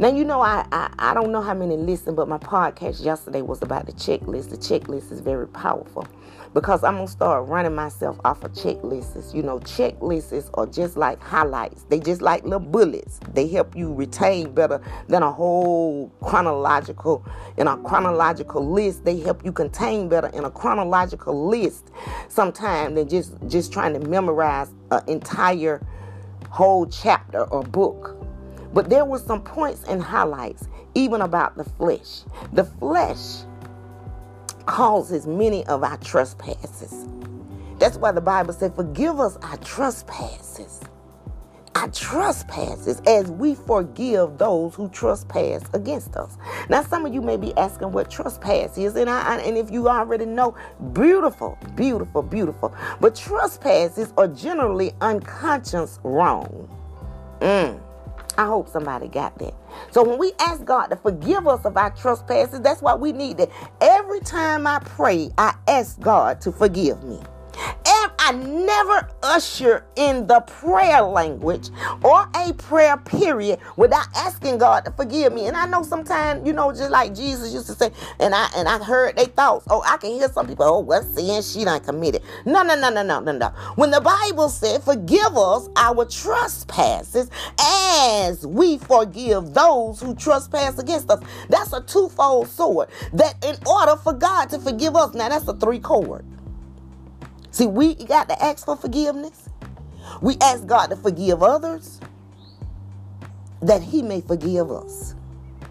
[0.00, 3.42] Now you know I, I I don't know how many listen, but my podcast yesterday
[3.42, 4.50] was about the checklist.
[4.50, 6.06] The checklist is very powerful
[6.54, 9.34] because I'm gonna start running myself off of checklists.
[9.34, 11.82] You know, checklists are just like highlights.
[11.88, 13.18] They just like little bullets.
[13.34, 19.04] They help you retain better than a whole chronological in a chronological list.
[19.04, 21.90] They help you contain better in a chronological list
[22.28, 25.84] sometimes than just just trying to memorize an entire
[26.50, 28.17] whole chapter or book.
[28.72, 32.22] But there were some points and highlights, even about the flesh.
[32.52, 33.44] The flesh
[34.66, 37.06] causes many of our trespasses.
[37.78, 40.80] That's why the Bible said, Forgive us our trespasses.
[41.74, 46.36] Our trespasses as we forgive those who trespass against us.
[46.68, 49.88] Now, some of you may be asking what trespass is, and, I, and if you
[49.88, 50.56] already know,
[50.92, 52.74] beautiful, beautiful, beautiful.
[53.00, 56.68] But trespasses are generally unconscious wrong.
[57.40, 57.80] Mm.
[58.38, 59.54] I hope somebody got that.
[59.92, 63.40] So when we ask God to forgive us of our trespasses, that's why we need
[63.40, 63.50] it.
[63.82, 67.20] Every time I pray, I ask God to forgive me.
[68.28, 71.70] I never usher in the prayer language
[72.04, 75.46] or a prayer period without asking God to forgive me.
[75.46, 78.68] And I know sometimes, you know, just like Jesus used to say, and I and
[78.68, 79.66] I heard they thoughts.
[79.70, 82.22] Oh, I can hear some people, oh, what sin she done committed.
[82.44, 83.48] No, no, no, no, no, no, no.
[83.76, 91.08] When the Bible said, forgive us our trespasses as we forgive those who trespass against
[91.10, 91.24] us.
[91.48, 92.90] That's a twofold sword.
[93.14, 96.26] That in order for God to forgive us, now that's a three chord.
[97.58, 99.48] See, we got to ask for forgiveness.
[100.22, 102.00] We ask God to forgive others
[103.60, 105.16] that He may forgive us.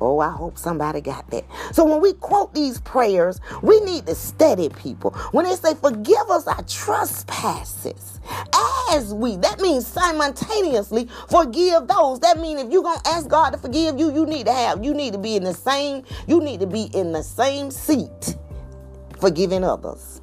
[0.02, 1.46] Oh, I hope somebody got that.
[1.72, 5.12] So when we quote these prayers, we need to steady people.
[5.32, 8.20] When they say, forgive us our trespasses,
[8.92, 12.20] as we, that means simultaneously forgive those.
[12.20, 14.84] That means if you're going to ask God to forgive you, you need to have,
[14.84, 18.36] you need to be in the same, you need to be in the same seat
[19.22, 20.22] forgiving others.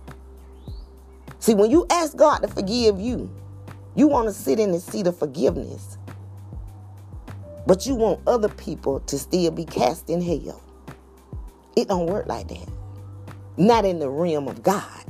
[1.44, 3.30] See, when you ask God to forgive you,
[3.94, 5.98] you want to sit in the seat of forgiveness.
[7.66, 10.62] But you want other people to still be cast in hell.
[11.76, 12.66] It don't work like that.
[13.58, 15.04] Not in the realm of God.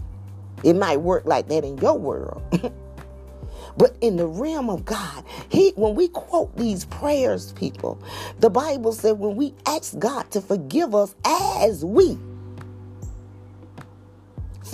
[0.65, 2.43] It might work like that in your world.
[3.77, 8.03] but in the realm of God, He when we quote these prayers, people,
[8.41, 12.19] the Bible said when we ask God to forgive us as we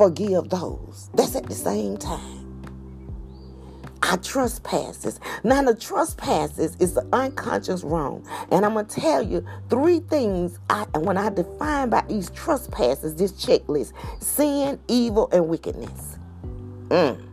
[0.00, 1.10] forgive those.
[1.12, 2.46] That's at the same time.
[4.02, 5.20] Our trespasses.
[5.44, 8.26] Now, the trespasses is the unconscious wrong.
[8.50, 13.14] And I'm going to tell you three things I, when I define by these trespasses,
[13.14, 13.92] this checklist
[14.22, 16.16] sin, evil, and wickedness.
[16.88, 17.26] Mm.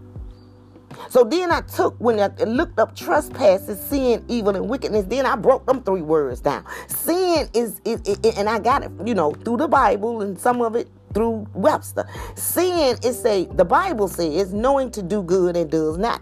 [1.10, 5.38] So then I took, when I looked up trespasses, sin, evil, and wickedness, then I
[5.38, 6.66] broke them three words down.
[6.88, 10.62] Sin is, is, is and I got it, you know, through the Bible and some
[10.62, 12.06] of it through Webster.
[12.36, 16.22] Sin is say the Bible says knowing to do good and does not.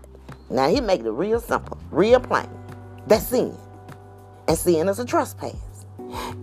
[0.50, 2.48] Now he make it real simple, real plain.
[3.06, 3.54] That's sin.
[4.48, 5.86] And sin is a trespass.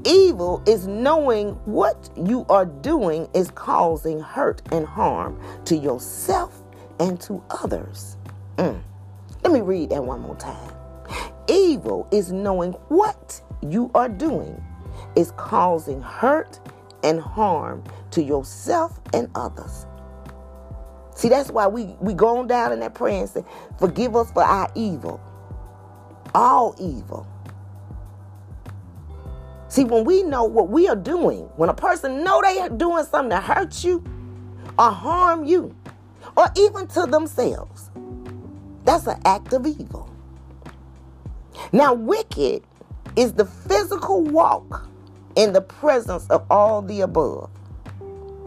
[0.05, 6.61] Evil is knowing what you are doing is causing hurt and harm to yourself
[7.01, 8.19] and to others.
[8.59, 8.83] Mm.
[9.45, 10.75] Let me read that one more time.
[11.49, 14.63] Evil is knowing what you are doing
[15.17, 16.61] is causing hurt
[17.03, 17.83] and harm
[18.13, 19.87] to yourself and others.
[21.15, 23.45] See, that's why we, we go on down in that prayer and say,
[23.79, 25.21] Forgive us for our evil,
[26.35, 27.27] all evil.
[29.69, 33.05] See, when we know what we are doing, when a person know they are doing
[33.05, 34.05] something to hurt you
[34.79, 35.75] or harm you,
[36.37, 37.91] or even to themselves,
[38.85, 40.15] that's an act of evil.
[41.73, 42.65] Now, wicked
[43.17, 44.89] is the physical walk
[45.37, 47.51] in the presence of all the above.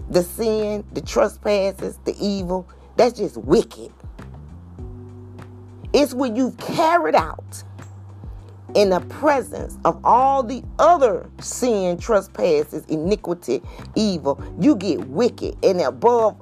[0.09, 3.91] The sin, the trespasses, the evil, that's just wicked.
[5.93, 7.63] It's when you've carried out
[8.75, 13.61] in the presence of all the other sin, trespasses, iniquity,
[13.95, 16.35] evil, you get wicked and above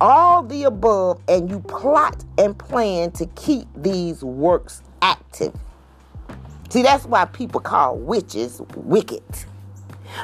[0.00, 5.54] all the above, and you plot and plan to keep these works active.
[6.68, 9.22] See, that's why people call witches wicked.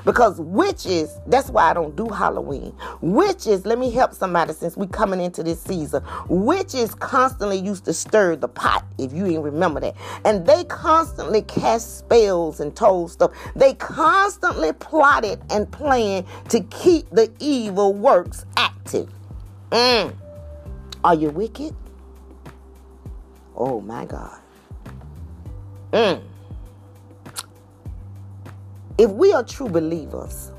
[0.05, 2.75] Because witches, that's why I don't do Halloween.
[3.01, 6.03] Witches, let me help somebody since we coming into this season.
[6.29, 9.95] Witches constantly used to stir the pot, if you even remember that.
[10.25, 13.33] And they constantly cast spells and told stuff.
[13.55, 19.09] They constantly plotted and planned to keep the evil works active.
[19.71, 20.15] Mm.
[21.05, 21.75] Are you wicked?
[23.57, 24.39] Oh my God.
[25.93, 26.23] Mm.
[29.03, 30.53] If we are true believers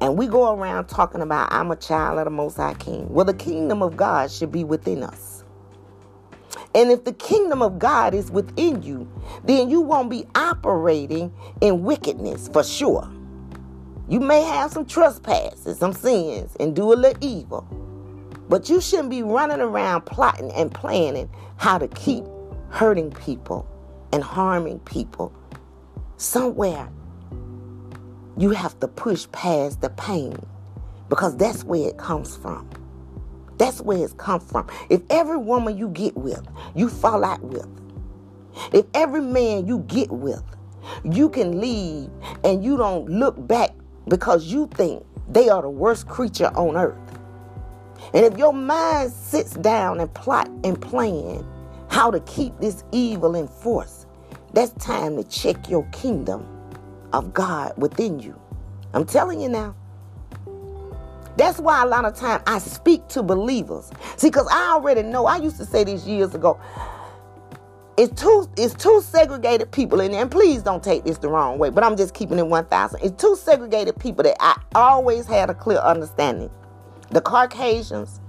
[0.00, 3.26] and we go around talking about, I'm a child of the Most High King, well,
[3.26, 5.44] the kingdom of God should be within us.
[6.74, 9.06] And if the kingdom of God is within you,
[9.44, 13.06] then you won't be operating in wickedness for sure.
[14.08, 17.68] You may have some trespasses, some sins, and do a little evil.
[18.48, 22.24] But you shouldn't be running around plotting and planning how to keep
[22.70, 23.68] hurting people
[24.14, 25.30] and harming people.
[26.16, 26.88] Somewhere
[28.38, 30.38] you have to push past the pain
[31.08, 32.70] because that's where it comes from.
[33.58, 34.68] That's where it's come from.
[34.88, 37.66] If every woman you get with, you fall out with.
[38.72, 40.44] If every man you get with,
[41.02, 42.10] you can leave
[42.44, 43.70] and you don't look back
[44.06, 46.96] because you think they are the worst creature on earth.
[48.14, 51.44] And if your mind sits down and plot and plan
[51.90, 54.06] how to keep this evil in force,
[54.52, 56.57] that's time to check your kingdom
[57.12, 58.38] of God within you.
[58.94, 59.74] I'm telling you now.
[61.36, 63.90] That's why a lot of time I speak to believers.
[64.16, 66.60] See, because I already know, I used to say this years ago.
[67.96, 71.58] It's two, it's two segregated people in there, and please don't take this the wrong
[71.58, 73.00] way, but I'm just keeping it 1,000.
[73.02, 76.50] It's two segregated people that I always had a clear understanding.
[77.10, 78.20] The Caucasians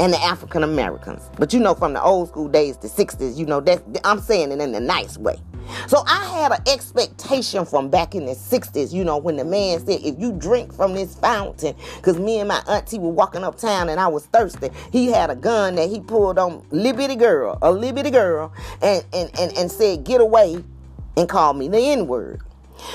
[0.00, 1.30] and the African Americans.
[1.38, 4.50] But you know, from the old school days, the 60s, you know, that I'm saying
[4.50, 5.36] it in a nice way.
[5.86, 9.78] So I had an expectation from back in the 60s, you know, when the man
[9.78, 13.88] said, if you drink from this fountain, because me and my auntie were walking uptown
[13.88, 17.70] and I was thirsty, he had a gun that he pulled on Liberty Girl, a
[17.70, 20.64] Liberty Girl, and, and, and, and said, get away,
[21.16, 22.40] and called me the N word.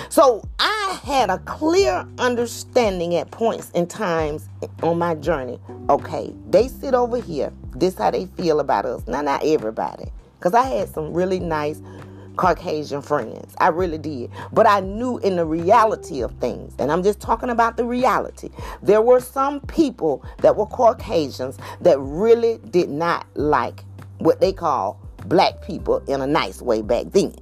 [0.10, 4.50] So I had a clear understanding at points and times
[4.84, 5.60] on my journey.
[5.90, 7.52] Okay, they sit over here.
[7.76, 9.08] This is how they feel about us.
[9.08, 10.06] Now, not everybody,
[10.38, 11.82] because I had some really nice
[12.36, 13.56] Caucasian friends.
[13.60, 14.30] I really did.
[14.52, 18.50] But I knew in the reality of things, and I'm just talking about the reality.
[18.82, 23.84] There were some people that were Caucasians that really did not like
[24.18, 27.36] what they call black people in a nice way back then.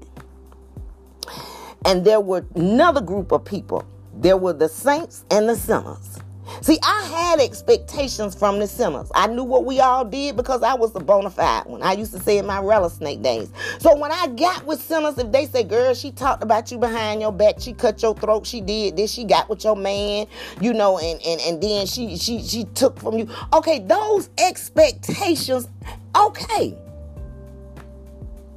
[1.86, 3.86] And there were another group of people.
[4.16, 6.20] There were the saints and the sinners.
[6.62, 9.10] See, I had expectations from the sinners.
[9.16, 11.82] I knew what we all did because I was a bona fide one.
[11.82, 13.50] I used to say in my rattlesnake days.
[13.80, 17.22] So when I got with sinners, if they say, girl, she talked about you behind
[17.22, 20.28] your back, she cut your throat, she did this, she got with your man,
[20.62, 23.28] you know, and and, and then she she she took from you.
[23.54, 25.68] Okay, those expectations,
[26.16, 26.78] okay.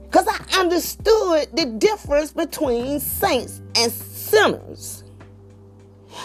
[0.07, 5.05] Because I understood the difference between saints and sinners.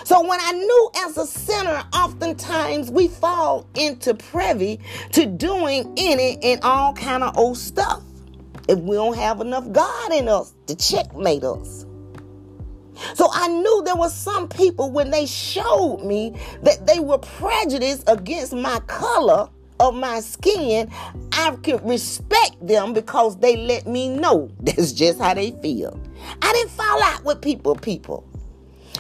[0.06, 4.80] So when I knew as a sinner, oftentimes we fall into privy
[5.12, 8.02] to doing any and all kind of old stuff
[8.70, 11.86] if we don't have enough God in us to checkmate us.
[13.16, 18.04] So I knew there were some people when they showed me that they were prejudiced
[18.08, 19.50] against my color
[19.82, 20.90] of my skin,
[21.34, 26.00] I could respect them because they let me know that's just how they feel.
[26.42, 28.28] I didn't fall out with people, people.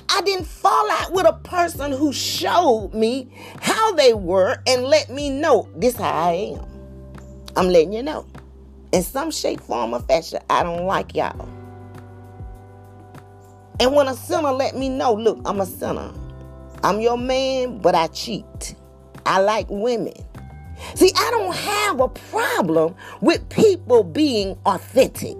[0.09, 3.29] I didn't fall out with a person who showed me
[3.61, 6.65] how they were and let me know this how I am.
[7.55, 8.25] I'm letting you know.
[8.91, 11.47] In some shape, form, or fashion, I don't like y'all.
[13.79, 16.11] And when a sinner let me know, look, I'm a sinner.
[16.83, 18.75] I'm your man, but I cheat.
[19.25, 20.13] I like women.
[20.95, 25.37] See, I don't have a problem with people being authentic.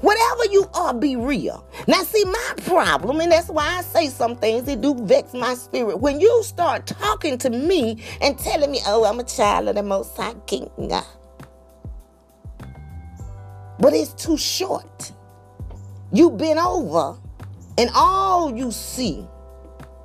[0.00, 1.66] Whatever you are, be real.
[1.88, 5.54] Now, see, my problem, and that's why I say some things that do vex my
[5.54, 6.00] spirit.
[6.00, 9.82] When you start talking to me and telling me, oh, I'm a child of the
[9.82, 10.70] Most High King,
[13.78, 15.12] but it's too short.
[16.12, 17.18] You've been over,
[17.78, 19.26] and all you see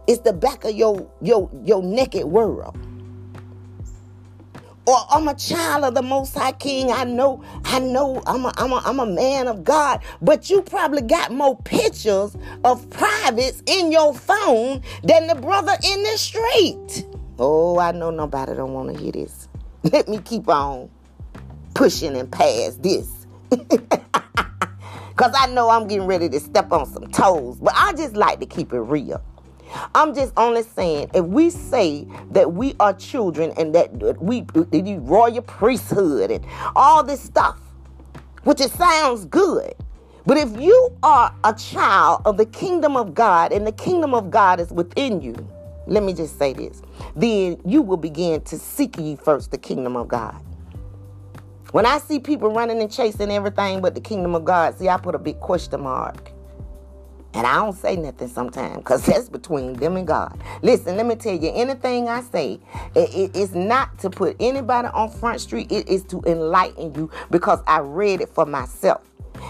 [0.08, 2.76] is the back of your your your naked world.
[4.86, 6.92] Or I'm a child of the Most High King.
[6.92, 10.02] I know, I know, I'm a, I'm a, I'm a man of God.
[10.22, 16.04] But you probably got more pictures of privates in your phone than the brother in
[16.04, 17.06] the street.
[17.38, 19.48] Oh, I know nobody don't want to hear this.
[19.84, 20.90] Let me keep on
[21.74, 23.28] pushing and past this.
[25.22, 27.60] Because I know I'm getting ready to step on some toes.
[27.60, 29.22] But I just like to keep it real.
[29.96, 34.98] I'm just only saying if we say that we are children and that we the
[35.02, 36.46] royal priesthood and
[36.76, 37.60] all this stuff,
[38.44, 39.74] which it sounds good.
[40.26, 44.30] But if you are a child of the kingdom of God and the kingdom of
[44.30, 45.36] God is within you,
[45.88, 46.82] let me just say this,
[47.16, 50.36] then you will begin to seek ye first the kingdom of God.
[51.72, 54.98] When I see people running and chasing everything but the kingdom of God, see, I
[54.98, 56.31] put a big question mark.
[57.34, 60.42] And I don't say nothing sometimes because that's between them and God.
[60.62, 62.60] Listen, let me tell you, anything I say,
[62.96, 67.10] it, it, it's not to put anybody on Front Street, it is to enlighten you
[67.30, 69.02] because I read it for myself.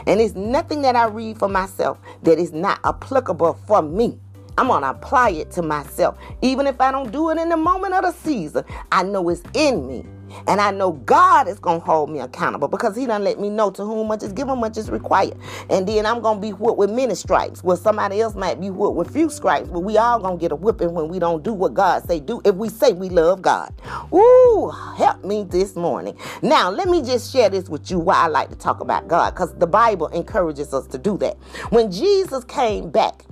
[0.08, 4.20] And it's nothing that I read for myself that is not applicable for me.
[4.58, 6.18] I'm going to apply it to myself.
[6.42, 9.44] Even if I don't do it in the moment of the season, I know it's
[9.54, 10.06] in me.
[10.48, 13.50] And I know God is going to hold me accountable because He done let me
[13.50, 15.38] know to whom much is given, much is required.
[15.70, 18.70] And then I'm going to be whipped with many stripes, where somebody else might be
[18.70, 21.44] whipped with few stripes, but we all going to get a whipping when we don't
[21.44, 23.74] do what God say do if we say we love God.
[24.14, 26.18] Ooh, help me this morning.
[26.42, 29.32] Now, let me just share this with you why I like to talk about God
[29.32, 31.38] because the Bible encourages us to do that.
[31.70, 33.26] When Jesus came back,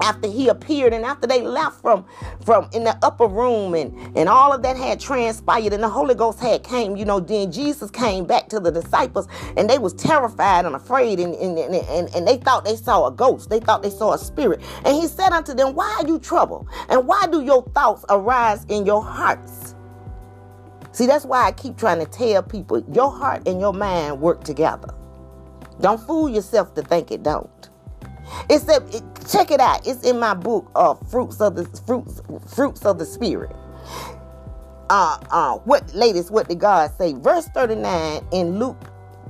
[0.00, 2.04] after he appeared and after they left from
[2.44, 6.14] from in the upper room and and all of that had transpired and the holy
[6.14, 9.94] ghost had came you know then jesus came back to the disciples and they was
[9.94, 13.50] terrified and afraid and and, and, and they thought they saw a ghost.
[13.50, 14.60] They thought they saw a spirit.
[14.84, 16.68] And he said unto them why are you troubled?
[16.88, 19.74] And why do your thoughts arise in your hearts?
[20.92, 24.44] See that's why i keep trying to tell people your heart and your mind work
[24.44, 24.94] together.
[25.80, 27.50] Don't fool yourself to think it don't
[28.50, 29.86] it said, it, check it out.
[29.86, 32.22] It's in my book, uh, fruits of the fruits,
[32.54, 33.54] fruits of the spirit.
[34.90, 36.30] Uh, uh, what latest?
[36.30, 37.14] What did God say?
[37.14, 38.78] Verse thirty nine in Luke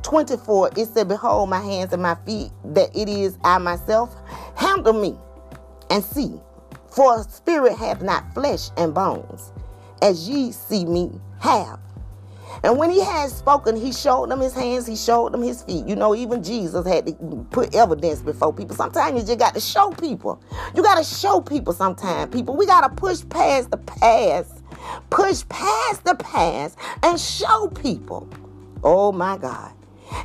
[0.03, 4.15] 24, it said, Behold, my hands and my feet, that it is I myself.
[4.57, 5.17] Handle me
[5.91, 6.41] and see.
[6.91, 9.53] For spirit hath not flesh and bones,
[10.03, 11.81] as ye see me have.
[12.63, 15.87] And when he had spoken, he showed them his hands, he showed them his feet.
[15.87, 18.75] You know, even Jesus had to put evidence before people.
[18.75, 20.43] Sometimes you just got to show people.
[20.75, 22.57] You got to show people sometimes, people.
[22.57, 24.63] We got to push past the past,
[25.11, 28.29] push past the past, and show people.
[28.83, 29.73] Oh my God.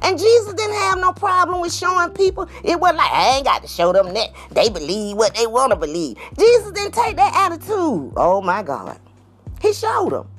[0.02, 2.50] And Jesus didn't have no problem with showing people.
[2.64, 4.30] It wasn't like, I ain't got to show them that.
[4.52, 6.18] They believe what they want to believe.
[6.40, 8.14] Jesus didn't take that attitude.
[8.16, 9.00] Oh my God.
[9.62, 10.30] He showed them.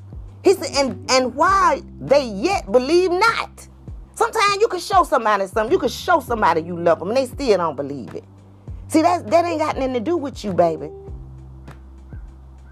[0.45, 3.67] He said, and, and why they yet believe not.
[4.15, 5.73] Sometimes you can show somebody something.
[5.73, 8.25] You can show somebody you love them and they still don't believe it.
[8.89, 10.91] See, that, that ain't got nothing to do with you, baby.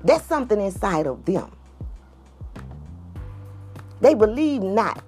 [0.04, 1.50] That's something inside of them.
[4.00, 5.02] They believe not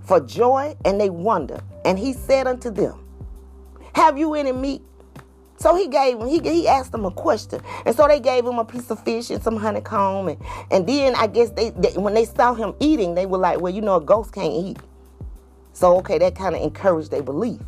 [0.00, 1.60] for joy and they wonder.
[1.84, 3.04] And he said unto them,
[3.94, 4.82] Have you any meat?
[5.62, 7.60] So he gave him, he, he asked them a question.
[7.86, 10.26] And so they gave him a piece of fish and some honeycomb.
[10.26, 10.42] And,
[10.72, 13.72] and then I guess they, they when they saw him eating, they were like, well,
[13.72, 14.78] you know, a ghost can't eat.
[15.72, 17.60] So, okay, that kind of encouraged their belief.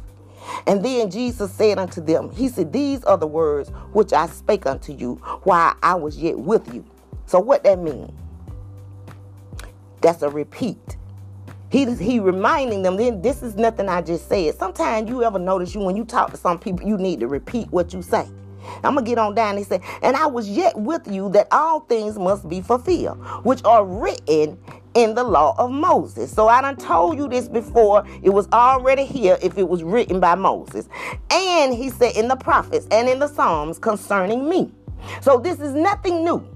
[0.67, 4.67] And then Jesus said unto them, He said, These are the words which I spake
[4.67, 5.15] unto you
[5.45, 6.85] while I was yet with you.
[7.27, 8.13] So, what that mean?
[10.01, 10.97] That's a repeat.
[11.75, 14.57] He, he reminding them, then this is nothing I just said.
[14.57, 17.67] Sometimes you ever notice you when you talk to some people, you need to repeat
[17.73, 18.29] what you say.
[18.85, 19.57] I'm gonna get on down.
[19.57, 23.61] He said, and I was yet with you that all things must be fulfilled, which
[23.65, 24.57] are written
[24.95, 26.33] in the law of Moses.
[26.33, 28.07] So I done told you this before.
[28.23, 30.89] It was already here if it was written by Moses.
[31.29, 34.71] And he said in the prophets and in the Psalms concerning me.
[35.23, 36.54] So this is nothing new.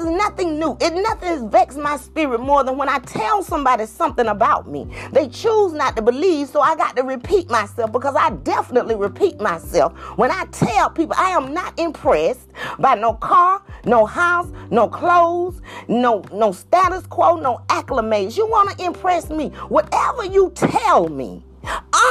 [0.00, 0.78] Is nothing new.
[0.80, 4.88] It nothing vexed my spirit more than when I tell somebody something about me.
[5.12, 9.38] They choose not to believe, so I got to repeat myself because I definitely repeat
[9.40, 9.92] myself.
[10.16, 12.48] When I tell people I am not impressed
[12.78, 18.38] by no car, no house, no clothes, no no status quo, no acclimates.
[18.38, 19.50] You want to impress me.
[19.68, 21.44] Whatever you tell me,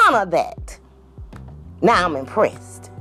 [0.06, 0.78] honor that.
[1.82, 2.92] Now I'm impressed.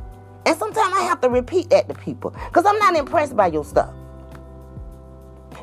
[0.47, 3.67] And sometimes I have to repeat that to people because I'm not impressed by your
[3.67, 3.93] stuff.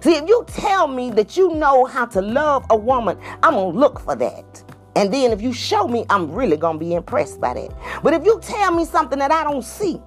[0.06, 3.74] See, if you tell me that you know how to love a woman, I'm going
[3.74, 4.64] to look for that.
[4.95, 8.03] And then if you show me, I'm really going to be impressed by that.
[8.03, 9.99] But if you tell me something that I don't see,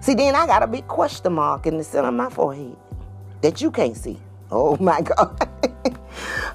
[0.00, 2.78] see, then I got a big question mark in the center of my forehead
[3.42, 4.18] that you can't see.
[4.50, 5.46] Oh my God.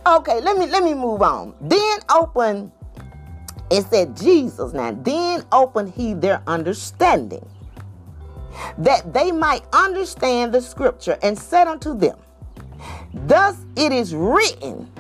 [0.08, 1.54] okay, let me let me move on.
[1.62, 2.72] Then open
[3.70, 4.92] it said Jesus now.
[4.92, 7.48] Then open he their understanding
[8.78, 12.18] that they might understand the scripture, and said unto them,
[13.14, 14.92] Thus it is written,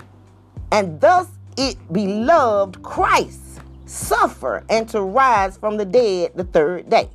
[0.71, 1.27] and thus
[1.57, 3.41] it beloved Christ
[3.85, 7.09] suffer and to rise from the dead the third day,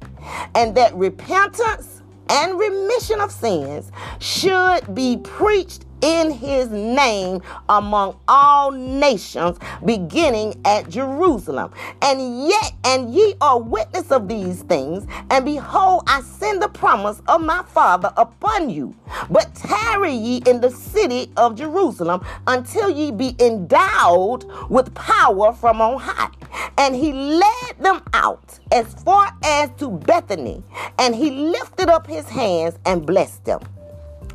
[0.54, 8.70] and that repentance and remission of sins should be preached in his name among all
[8.70, 11.72] nations, beginning at Jerusalem.
[12.02, 17.20] And yet, and ye are witness of these things, and behold, I send the promise
[17.28, 18.94] of my Father upon you.
[19.30, 25.80] But tarry ye in the city of Jerusalem until ye be endowed with power from
[25.80, 26.30] on high.
[26.76, 30.62] And he led them out as far as to Bethany,
[30.98, 33.60] and he lifted up his hands and blessed them.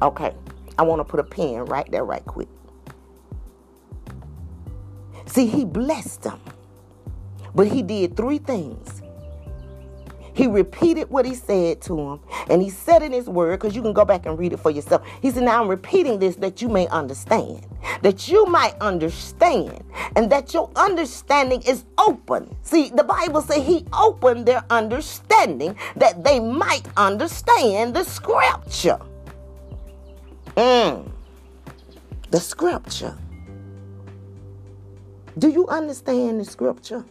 [0.01, 0.34] Okay.
[0.78, 2.49] I want to put a pin right there, right quick.
[5.26, 6.39] See, he blessed them,
[7.55, 9.01] but he did three things.
[10.36, 12.19] He repeated what he said to him,
[12.49, 14.71] and he said in his word, because you can go back and read it for
[14.71, 15.05] yourself.
[15.21, 17.65] He said, Now I'm repeating this that you may understand,
[18.01, 19.84] that you might understand,
[20.15, 22.55] and that your understanding is open.
[22.63, 28.99] See, the Bible says he opened their understanding that they might understand the scripture.
[30.56, 31.10] Mm.
[32.32, 33.18] The scripture.
[35.38, 37.04] Do you understand the scripture?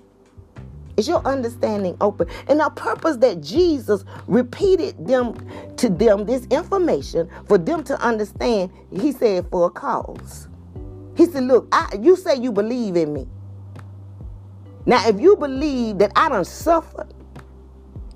[0.96, 2.28] Is your understanding open?
[2.48, 5.34] And the purpose that Jesus repeated them
[5.76, 10.48] to them this information for them to understand, he said for a cause.
[11.16, 13.26] He said, Look, I, you say you believe in me.
[14.84, 17.12] Now, if you believe that I done suffered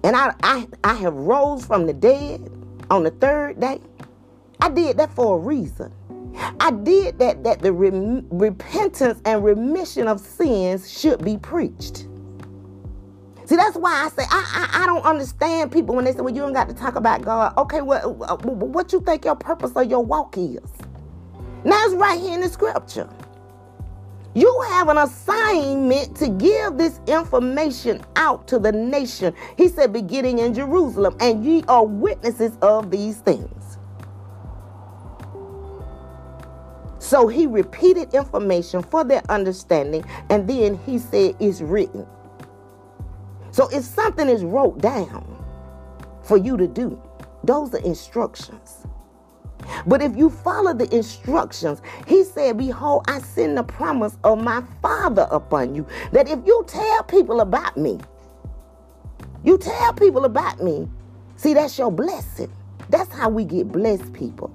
[0.04, 2.50] and I, I, I have rose from the dead
[2.90, 3.80] on the third day,
[4.60, 5.92] I did that for a reason.
[6.60, 12.06] I did that that the re- repentance and remission of sins should be preached.
[13.46, 16.34] See, that's why I say I, I, I don't understand people when they say, "Well,
[16.34, 19.36] you don't got to talk about God." Okay, what uh, uh, what you think your
[19.36, 20.58] purpose or your walk is?
[21.64, 23.08] Now it's right here in the scripture.
[24.34, 29.32] You have an assignment to give this information out to the nation.
[29.56, 33.65] He said, beginning in Jerusalem, and ye are witnesses of these things.
[37.06, 42.04] So he repeated information for their understanding, and then he said, It's written.
[43.52, 45.24] So if something is wrote down
[46.24, 47.00] for you to do,
[47.44, 48.88] those are instructions.
[49.86, 54.64] But if you follow the instructions, he said, Behold, I send the promise of my
[54.82, 55.86] Father upon you.
[56.10, 58.00] That if you tell people about me,
[59.44, 60.88] you tell people about me,
[61.36, 62.52] see, that's your blessing.
[62.88, 64.52] That's how we get blessed, people.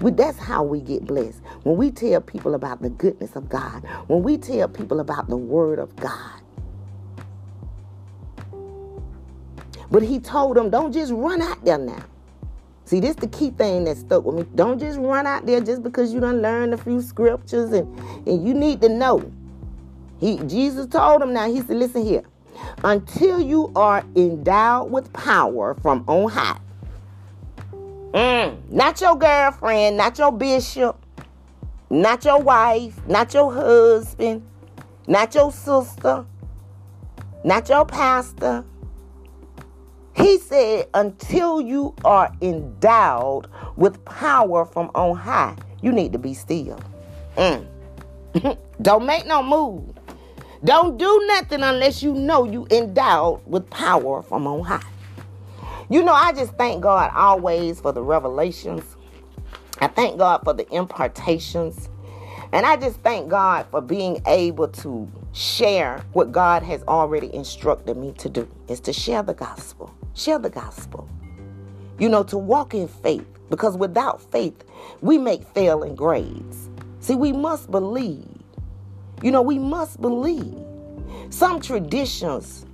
[0.00, 1.40] We, that's how we get blessed.
[1.62, 5.36] When we tell people about the goodness of God, when we tell people about the
[5.36, 6.40] Word of God.
[9.90, 12.04] But he told them, don't just run out there now.
[12.84, 14.44] See, this the key thing that stuck with me.
[14.54, 18.46] Don't just run out there just because you done learned a few scriptures and, and
[18.46, 19.32] you need to know.
[20.20, 22.24] He Jesus told them now, he said, listen here.
[22.82, 26.58] Until you are endowed with power from on high.
[28.14, 31.04] Mm, not your girlfriend, not your bishop,
[31.90, 34.46] not your wife, not your husband,
[35.08, 36.24] not your sister,
[37.42, 38.64] not your pastor.
[40.14, 46.34] He said, until you are endowed with power from on high, you need to be
[46.34, 46.78] still.
[47.36, 47.66] Mm.
[48.82, 49.92] Don't make no move.
[50.62, 54.93] Don't do nothing unless you know you endowed with power from on high.
[55.90, 58.96] You know, I just thank God always for the revelations.
[59.80, 61.90] I thank God for the impartations.
[62.52, 67.96] And I just thank God for being able to share what God has already instructed
[67.96, 69.94] me to do is to share the gospel.
[70.14, 71.08] Share the gospel.
[71.98, 74.64] You know, to walk in faith because without faith,
[75.02, 76.70] we make failing grades.
[77.00, 78.26] See, we must believe.
[79.22, 80.56] You know, we must believe.
[81.30, 82.64] Some traditions,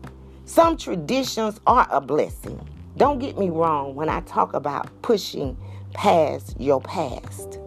[0.45, 2.61] some traditions are a blessing.
[3.01, 5.57] Don't get me wrong when I talk about pushing
[5.95, 7.59] past your past.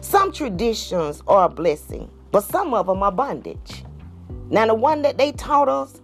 [0.00, 3.84] Some traditions are a blessing, but some of them are bondage.
[4.50, 6.02] Now, the one that they taught us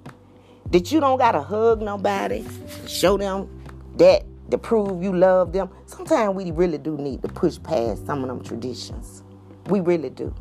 [0.70, 2.46] that you don't got to hug nobody,
[2.86, 3.48] show them
[3.96, 5.68] that to prove you love them.
[5.86, 9.24] Sometimes we really do need to push past some of them traditions.
[9.66, 10.32] We really do,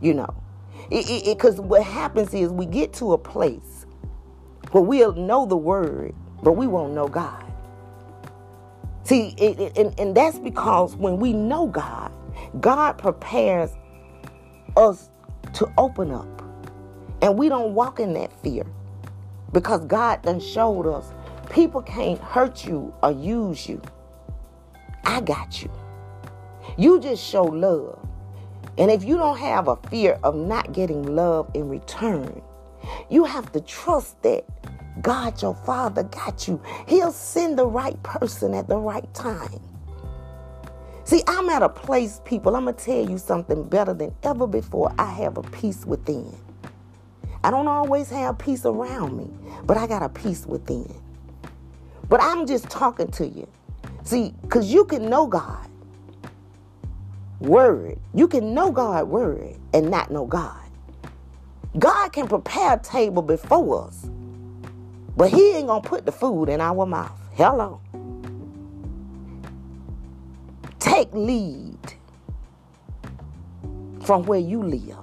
[0.00, 0.34] you know.
[0.88, 3.84] Because what happens is we get to a place
[4.70, 7.48] where we'll know the word, but we won't know God.
[9.10, 12.12] See, it, it, and, and that's because when we know God,
[12.60, 13.72] God prepares
[14.76, 15.10] us
[15.54, 16.28] to open up.
[17.20, 18.62] And we don't walk in that fear
[19.50, 21.12] because God done showed us
[21.50, 23.82] people can't hurt you or use you.
[25.04, 25.72] I got you.
[26.78, 27.98] You just show love.
[28.78, 32.40] And if you don't have a fear of not getting love in return,
[33.08, 34.44] you have to trust that
[35.02, 36.60] God, your Father, got you.
[36.86, 39.60] He'll send the right person at the right time.
[41.04, 44.46] See, I'm at a place, people, I'm going to tell you something better than ever
[44.46, 44.94] before.
[44.98, 46.36] I have a peace within.
[47.42, 49.30] I don't always have peace around me,
[49.64, 50.94] but I got a peace within.
[52.08, 53.48] But I'm just talking to you.
[54.04, 55.68] See, because you can know God
[57.40, 57.98] word.
[58.14, 60.56] You can know God word and not know God.
[61.78, 64.10] God can prepare a table before us
[65.20, 67.12] but he ain't gonna put the food in our mouth.
[67.34, 67.82] Hello.
[70.78, 71.76] Take lead
[74.00, 74.96] from where you live.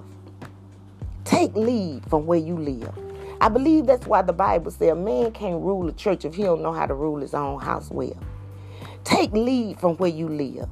[1.22, 2.92] Take lead from where you live.
[3.40, 6.42] I believe that's why the Bible says a man can't rule a church if he
[6.42, 8.18] don't know how to rule his own house well.
[9.04, 10.68] Take lead from where you live.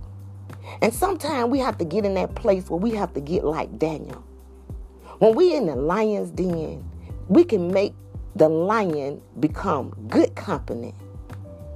[0.83, 3.79] And sometimes we have to get in that place where we have to get like
[3.79, 4.25] Daniel.
[5.21, 6.83] When we in the lion's den,
[7.29, 7.95] we can make
[8.37, 10.95] the lion become good company.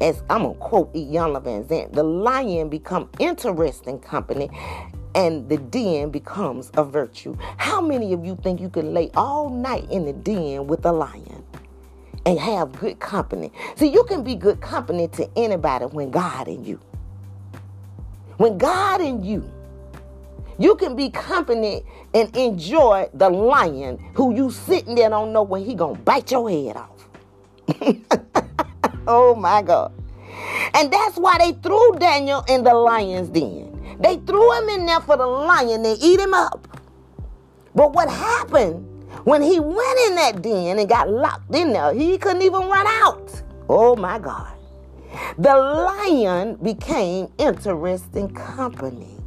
[0.00, 4.50] As I'm gonna quote Iyanla Vanzant, the lion become interesting company
[5.14, 7.36] and the den becomes a virtue.
[7.56, 10.92] How many of you think you can lay all night in the den with a
[10.92, 11.44] lion
[12.26, 13.50] and have good company?
[13.76, 16.78] See, you can be good company to anybody when God in you.
[18.36, 19.50] When God in you,
[20.60, 25.64] you can be confident and enjoy the lion who you sitting there don't know when
[25.64, 27.08] he gonna bite your head off.
[29.06, 29.90] oh my God.
[30.74, 33.96] And that's why they threw Daniel in the lion's den.
[34.00, 36.78] They threw him in there for the lion to eat him up.
[37.74, 38.86] But what happened
[39.24, 42.86] when he went in that den and got locked in there, he couldn't even run
[42.86, 43.42] out.
[43.66, 44.52] Oh my God.
[45.38, 49.19] The lion became interesting company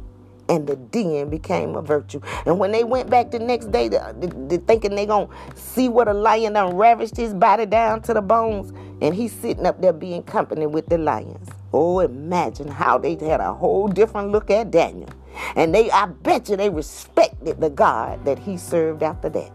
[0.48, 2.20] and the den became a virtue.
[2.46, 4.26] And when they went back the next day, the, the,
[4.56, 8.22] the thinking they gonna see what a lion done ravished his body down to the
[8.22, 11.48] bones, and he's sitting up there being company with the lions.
[11.72, 15.10] Oh, imagine how they had a whole different look at Daniel.
[15.56, 19.52] And they, I bet you they respected the God that he served after that.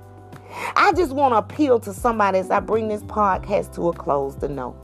[0.75, 4.35] I just want to appeal to somebody as I bring this podcast to a close
[4.35, 4.75] to know.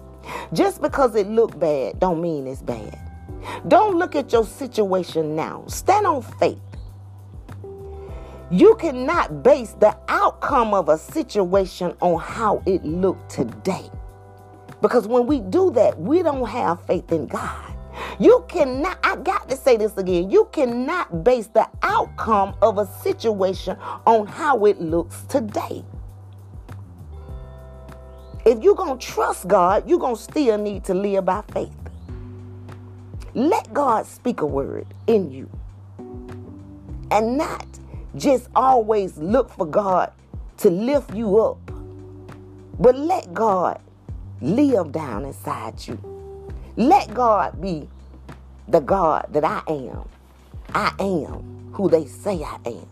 [0.53, 3.04] Just because it looked bad don't mean it's bad.
[3.67, 5.63] Don't look at your situation now.
[5.67, 6.59] Stand on faith.
[8.51, 13.89] You cannot base the outcome of a situation on how it looked today.
[14.81, 17.73] Because when we do that, we don't have faith in God.
[18.19, 20.29] You cannot, I got to say this again.
[20.29, 25.83] You cannot base the outcome of a situation on how it looks today.
[28.45, 31.73] If you're going to trust God, you're going to still need to live by faith.
[33.35, 35.49] Let God speak a word in you
[37.11, 37.67] and not
[38.15, 40.13] just always look for God
[40.59, 41.59] to lift you up,
[42.79, 43.81] but let God
[44.39, 45.99] live down inside you.
[46.77, 47.89] Let God be
[48.69, 50.07] the God that I am.
[50.73, 52.87] I am who they say I am.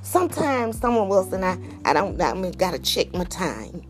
[0.00, 3.82] Sometimes someone us, and I, I don't, I mean, gotta check my time.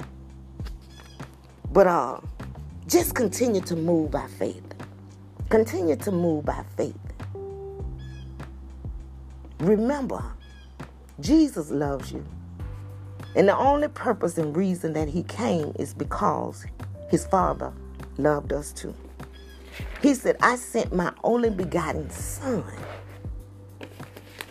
[1.71, 2.19] But uh,
[2.89, 4.66] just continue to move by faith.
[5.49, 6.97] Continue to move by faith.
[9.61, 10.23] Remember,
[11.21, 12.25] Jesus loves you.
[13.37, 16.67] And the only purpose and reason that he came is because
[17.11, 17.73] his father
[18.19, 18.95] loved us too.
[20.03, 22.65] He said, I sent my only begotten son.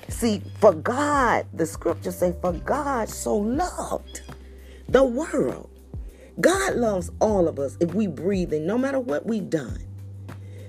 [0.08, 4.22] See, for God, the scriptures say, for God so loved
[4.88, 5.70] the world.
[6.40, 9.80] God loves all of us if we breathe in, no matter what we've done.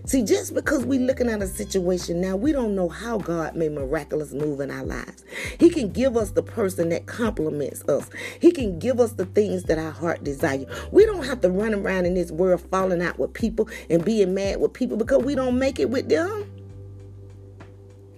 [0.07, 3.73] See, just because we're looking at a situation now, we don't know how God made
[3.73, 5.25] miraculous move in our lives.
[5.59, 8.09] He can give us the person that compliments us.
[8.41, 10.65] He can give us the things that our heart desire.
[10.93, 14.33] We don't have to run around in this world falling out with people and being
[14.33, 16.53] mad with people because we don't make it with them.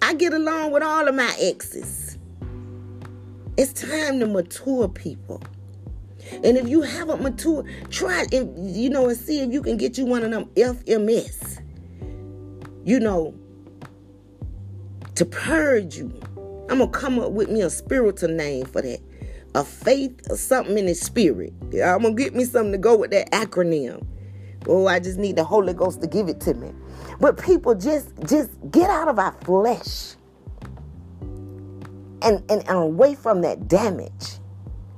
[0.02, 2.18] I get along with all of my exes.
[3.56, 5.42] It's time to mature people.
[6.44, 9.96] And if you haven't matured, try and you know and see if you can get
[9.96, 11.62] you one of them FMS
[12.88, 13.34] you know,
[15.14, 16.10] to purge you.
[16.70, 19.00] I'm gonna come up with me a spiritual name for that.
[19.54, 21.52] A faith or something in the spirit.
[21.74, 24.06] I'm gonna get me something to go with that acronym.
[24.66, 26.72] Oh, I just need the Holy Ghost to give it to me.
[27.20, 30.14] But people just just get out of our flesh
[32.22, 34.38] and, and, and away from that damage.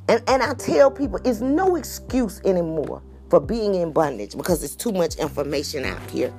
[0.09, 4.77] And and I tell people it's no excuse anymore for being in bondage because there's
[4.77, 6.33] too much information out here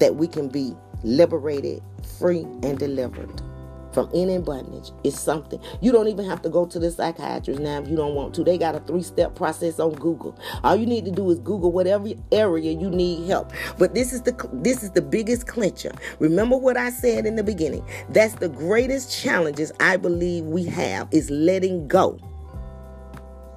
[0.00, 1.82] that we can be liberated,
[2.18, 3.42] free, and delivered
[3.92, 5.60] from any bondage is something.
[5.80, 8.44] You don't even have to go to the psychiatrist now if you don't want to.
[8.44, 10.38] They got a three step process on Google.
[10.62, 13.52] All you need to do is Google whatever area you need help.
[13.78, 15.92] But this is the this is the biggest clincher.
[16.18, 17.84] Remember what I said in the beginning.
[18.10, 22.18] That's the greatest challenges I believe we have is letting go.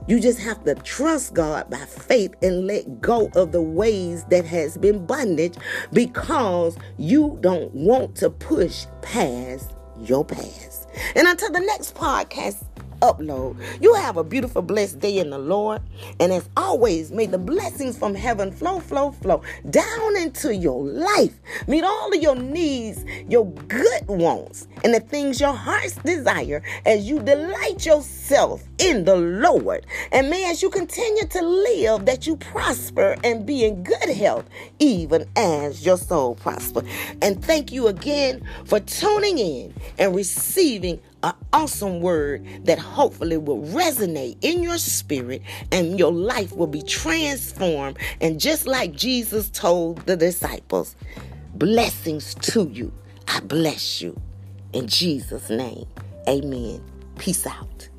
[0.08, 4.45] You just have to trust God by faith and let go of the ways that
[4.45, 5.56] has been bondage
[5.93, 10.89] because you don't want to push past your past.
[11.16, 12.66] And until the next podcast,
[13.04, 13.58] upload.
[13.82, 15.82] You have a beautiful, blessed day in the Lord.
[16.20, 21.34] And as always, may the blessings from heaven flow, flow, flow down into your life.
[21.68, 27.08] Meet all of your needs, your good wants, and the things your hearts desire as
[27.08, 29.86] you delight yourself in the Lord.
[30.12, 34.49] And may as you continue to live, that you prosper and be in good health,
[34.80, 36.84] even as your soul prosper.
[37.22, 43.61] And thank you again for tuning in and receiving an awesome word that hopefully will
[43.61, 47.97] resonate in your spirit and your life will be transformed.
[48.21, 50.95] And just like Jesus told the disciples,
[51.55, 52.93] blessings to you.
[53.28, 54.19] I bless you.
[54.74, 55.86] In Jesus' name,
[56.28, 56.84] amen.
[57.17, 57.89] Peace out.